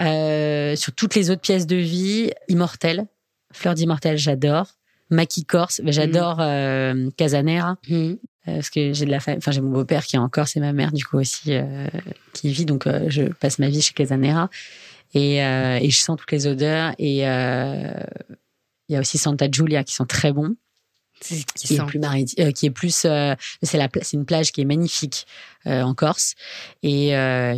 sur 0.77 0.93
toutes 0.95 1.15
les 1.15 1.31
autres 1.31 1.41
pièces 1.41 1.67
de 1.67 1.77
vie, 1.77 2.31
immortelles. 2.49 3.07
Fleur 3.53 3.75
d'immortelle, 3.75 4.19
j'adore. 4.19 4.67
maquis 5.09 5.45
corse. 5.45 5.81
J'adore 5.85 6.39
mmh. 6.39 7.13
Casanera. 7.17 7.77
Mmh. 7.89 8.15
Parce 8.45 8.71
que 8.71 8.93
j'ai 8.93 9.05
de 9.05 9.11
la 9.11 9.19
enfin 9.19 9.51
j'ai 9.51 9.61
mon 9.61 9.71
beau-père 9.71 10.05
qui 10.05 10.17
est 10.17 10.19
en 10.19 10.29
Corse 10.29 10.57
et 10.57 10.61
ma 10.61 10.73
mère 10.73 10.93
du 10.93 11.05
coup 11.05 11.19
aussi 11.19 11.53
qui 12.33 12.51
vit, 12.51 12.65
donc 12.65 12.89
je 13.09 13.25
passe 13.25 13.59
ma 13.59 13.69
vie 13.69 13.83
chez 13.83 13.93
Casanera 13.93 14.49
et, 15.15 15.37
et 15.39 15.91
je 15.91 15.99
sens 15.99 16.19
toutes 16.19 16.33
les 16.33 16.47
odeurs. 16.47 16.95
Et 16.99 17.19
il 17.19 18.93
y 18.93 18.97
a 18.97 19.01
aussi 19.01 19.19
Santa 19.19 19.51
Giulia 19.51 19.85
qui 19.85 19.95
sont 19.95 20.07
très 20.07 20.33
bons 20.33 20.57
qui, 21.21 21.75
est 21.75 21.87
plus 21.87 22.01
euh, 22.39 22.51
qui 22.53 22.67
est 22.67 22.71
plus 22.71 23.05
euh, 23.05 23.35
c'est 23.63 23.79
la 23.79 23.89
c'est 24.03 24.17
une 24.17 24.25
plage 24.25 24.53
qui 24.53 24.63
est 24.63 24.65
magnifique 24.65 25.27
euh, 25.67 25.83
en 25.83 25.95
Corse. 25.95 26.35
Et 26.83 27.11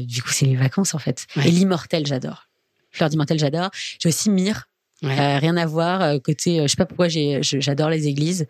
du 0.04 0.22
coup 0.22 0.30
c'est 0.30 0.46
les 0.46 0.56
vacances 0.56 0.94
en 0.94 0.98
fait. 0.98 1.26
Et 1.36 1.50
l'immortel 1.50 2.06
j'adore. 2.06 2.48
Fleur 2.90 3.08
d'immortel 3.08 3.38
j'adore. 3.38 3.70
J'ai 3.98 4.08
aussi 4.08 4.30
Myre 4.30 4.68
rien 5.02 5.56
à 5.56 5.66
voir 5.66 6.20
côté 6.22 6.60
je 6.62 6.66
sais 6.66 6.76
pas 6.76 6.86
pourquoi 6.86 7.08
j'ai 7.08 7.40
j'adore 7.42 7.90
les 7.90 8.08
églises. 8.08 8.46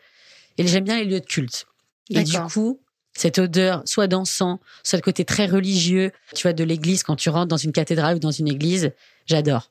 Et 0.58 0.66
j'aime 0.66 0.84
bien 0.84 0.98
les 0.98 1.04
lieux 1.04 1.20
de 1.20 1.26
culte. 1.26 1.66
Et 2.10 2.22
du 2.22 2.38
coup 2.40 2.80
cette 3.12 3.38
odeur 3.38 3.83
soit 3.85 4.07
d'encens 4.07 4.59
soit 4.83 4.96
le 4.98 5.03
côté 5.03 5.25
très 5.25 5.46
religieux. 5.46 6.12
Tu 6.35 6.42
vois 6.42 6.53
de 6.53 6.64
l'église 6.64 7.03
quand 7.03 7.16
tu 7.16 7.31
rentres 7.31 7.48
dans 7.48 7.57
une 7.57 7.72
cathédrale 7.72 8.16
ou 8.16 8.20
dans 8.20 8.31
une 8.31 8.48
église 8.48 8.92
j'adore. 9.27 9.70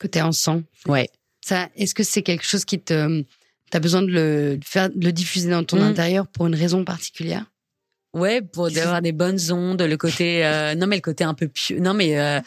Côté 0.00 0.22
encens 0.22 0.62
ouais. 0.86 1.08
Ça 1.40 1.68
est-ce 1.76 1.94
que 1.94 2.02
c'est 2.02 2.22
quelque 2.22 2.44
chose 2.44 2.64
qui 2.64 2.80
te 2.80 3.22
tu 3.70 3.76
as 3.76 3.80
besoin 3.80 4.02
de 4.02 4.08
le, 4.08 4.60
faire, 4.62 4.90
de 4.90 5.02
le 5.02 5.12
diffuser 5.12 5.48
dans 5.48 5.64
ton 5.64 5.78
mm. 5.78 5.84
intérieur 5.84 6.26
pour 6.26 6.46
une 6.46 6.54
raison 6.54 6.84
particulière? 6.84 7.46
Ouais, 8.12 8.42
pour 8.42 8.66
avoir 8.66 9.00
des 9.00 9.12
bonnes 9.12 9.40
ondes, 9.50 9.80
le 9.80 9.96
côté 9.96 10.44
euh, 10.44 10.74
non 10.74 10.86
mais 10.86 10.96
le 10.96 11.02
côté 11.02 11.24
un 11.24 11.34
peu 11.34 11.48
pieux. 11.48 11.80
Non 11.80 11.94
mais 11.94 12.20
euh, 12.20 12.40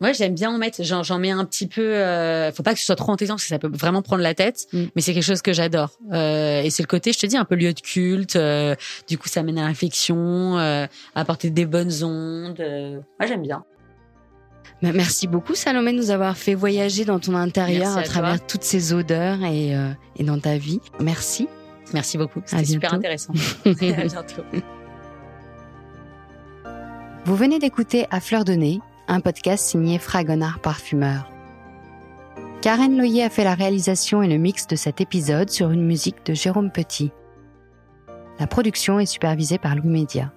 moi 0.00 0.12
j'aime 0.12 0.34
bien 0.34 0.50
en 0.50 0.58
mettre 0.58 0.82
j'en 0.82 1.18
mets 1.18 1.30
un 1.30 1.44
petit 1.44 1.66
peu 1.66 1.94
euh, 1.94 2.52
faut 2.52 2.62
pas 2.62 2.74
que 2.74 2.80
ce 2.80 2.86
soit 2.86 2.96
trop 2.96 3.12
entêtant 3.12 3.34
parce 3.34 3.44
que 3.44 3.48
ça 3.48 3.58
peut 3.58 3.70
vraiment 3.72 4.02
prendre 4.02 4.22
la 4.22 4.34
tête, 4.34 4.66
mm. 4.72 4.84
mais 4.94 5.02
c'est 5.02 5.14
quelque 5.14 5.24
chose 5.24 5.42
que 5.42 5.52
j'adore. 5.52 5.90
Euh, 6.12 6.62
et 6.62 6.70
c'est 6.70 6.82
le 6.82 6.88
côté 6.88 7.12
je 7.12 7.18
te 7.18 7.26
dis 7.26 7.36
un 7.36 7.44
peu 7.44 7.54
lieu 7.54 7.72
de 7.72 7.80
culte, 7.80 8.36
euh, 8.36 8.74
du 9.08 9.18
coup 9.18 9.28
ça 9.28 9.42
mène 9.42 9.58
à 9.58 9.62
la 9.62 9.68
réflexion, 9.68 10.58
euh, 10.58 10.86
à 11.14 11.20
apporter 11.20 11.50
des 11.50 11.66
bonnes 11.66 12.04
ondes. 12.04 12.58
moi 13.18 13.26
j'aime 13.26 13.42
bien. 13.42 13.64
Bah, 14.82 14.92
merci 14.94 15.26
beaucoup 15.26 15.54
Salomé 15.54 15.92
de 15.92 15.98
nous 15.98 16.10
avoir 16.10 16.36
fait 16.36 16.54
voyager 16.54 17.04
dans 17.04 17.18
ton 17.18 17.34
intérieur 17.34 17.98
à, 17.98 18.02
travers 18.02 18.44
toutes 18.44 18.62
ces 18.62 18.94
odeurs 18.94 19.42
et, 19.44 19.76
euh, 19.76 19.90
et, 20.16 20.24
dans 20.24 20.38
ta 20.38 20.56
vie. 20.56 20.80
Merci. 21.00 21.48
Merci 21.92 22.16
beaucoup. 22.16 22.40
C'était 22.46 22.64
super 22.64 22.94
intéressant. 22.94 23.34
à 23.66 23.72
bientôt. 23.72 24.42
Vous 27.26 27.36
venez 27.36 27.58
d'écouter 27.58 28.06
À 28.10 28.20
fleur 28.20 28.44
de 28.44 28.54
nez, 28.54 28.80
un 29.10 29.20
podcast 29.20 29.66
signé 29.66 29.98
Fragonard 29.98 30.60
Parfumeur. 30.60 31.28
Karen 32.62 32.96
Loyer 32.96 33.24
a 33.24 33.30
fait 33.30 33.42
la 33.42 33.54
réalisation 33.56 34.22
et 34.22 34.28
le 34.28 34.36
mix 34.36 34.68
de 34.68 34.76
cet 34.76 35.00
épisode 35.00 35.50
sur 35.50 35.70
une 35.70 35.84
musique 35.84 36.24
de 36.24 36.32
Jérôme 36.32 36.70
Petit. 36.70 37.10
La 38.38 38.46
production 38.46 39.00
est 39.00 39.06
supervisée 39.06 39.58
par 39.58 39.74
Louis 39.74 39.88
Média. 39.88 40.32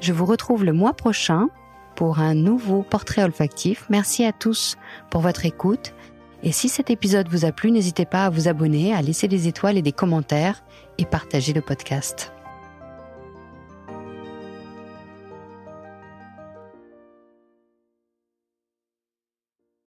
Je 0.00 0.14
vous 0.14 0.24
retrouve 0.24 0.64
le 0.64 0.72
mois 0.72 0.94
prochain 0.94 1.48
pour 1.96 2.18
un 2.18 2.34
nouveau 2.34 2.82
portrait 2.82 3.22
olfactif. 3.22 3.84
Merci 3.90 4.24
à 4.24 4.32
tous 4.32 4.76
pour 5.10 5.20
votre 5.20 5.44
écoute. 5.44 5.92
Et 6.42 6.52
si 6.52 6.70
cet 6.70 6.88
épisode 6.88 7.28
vous 7.28 7.44
a 7.44 7.52
plu, 7.52 7.70
n'hésitez 7.70 8.06
pas 8.06 8.24
à 8.24 8.30
vous 8.30 8.48
abonner, 8.48 8.94
à 8.94 9.02
laisser 9.02 9.28
des 9.28 9.48
étoiles 9.48 9.76
et 9.76 9.82
des 9.82 9.92
commentaires 9.92 10.64
et 10.96 11.04
partager 11.04 11.52
le 11.52 11.60
podcast. 11.60 12.32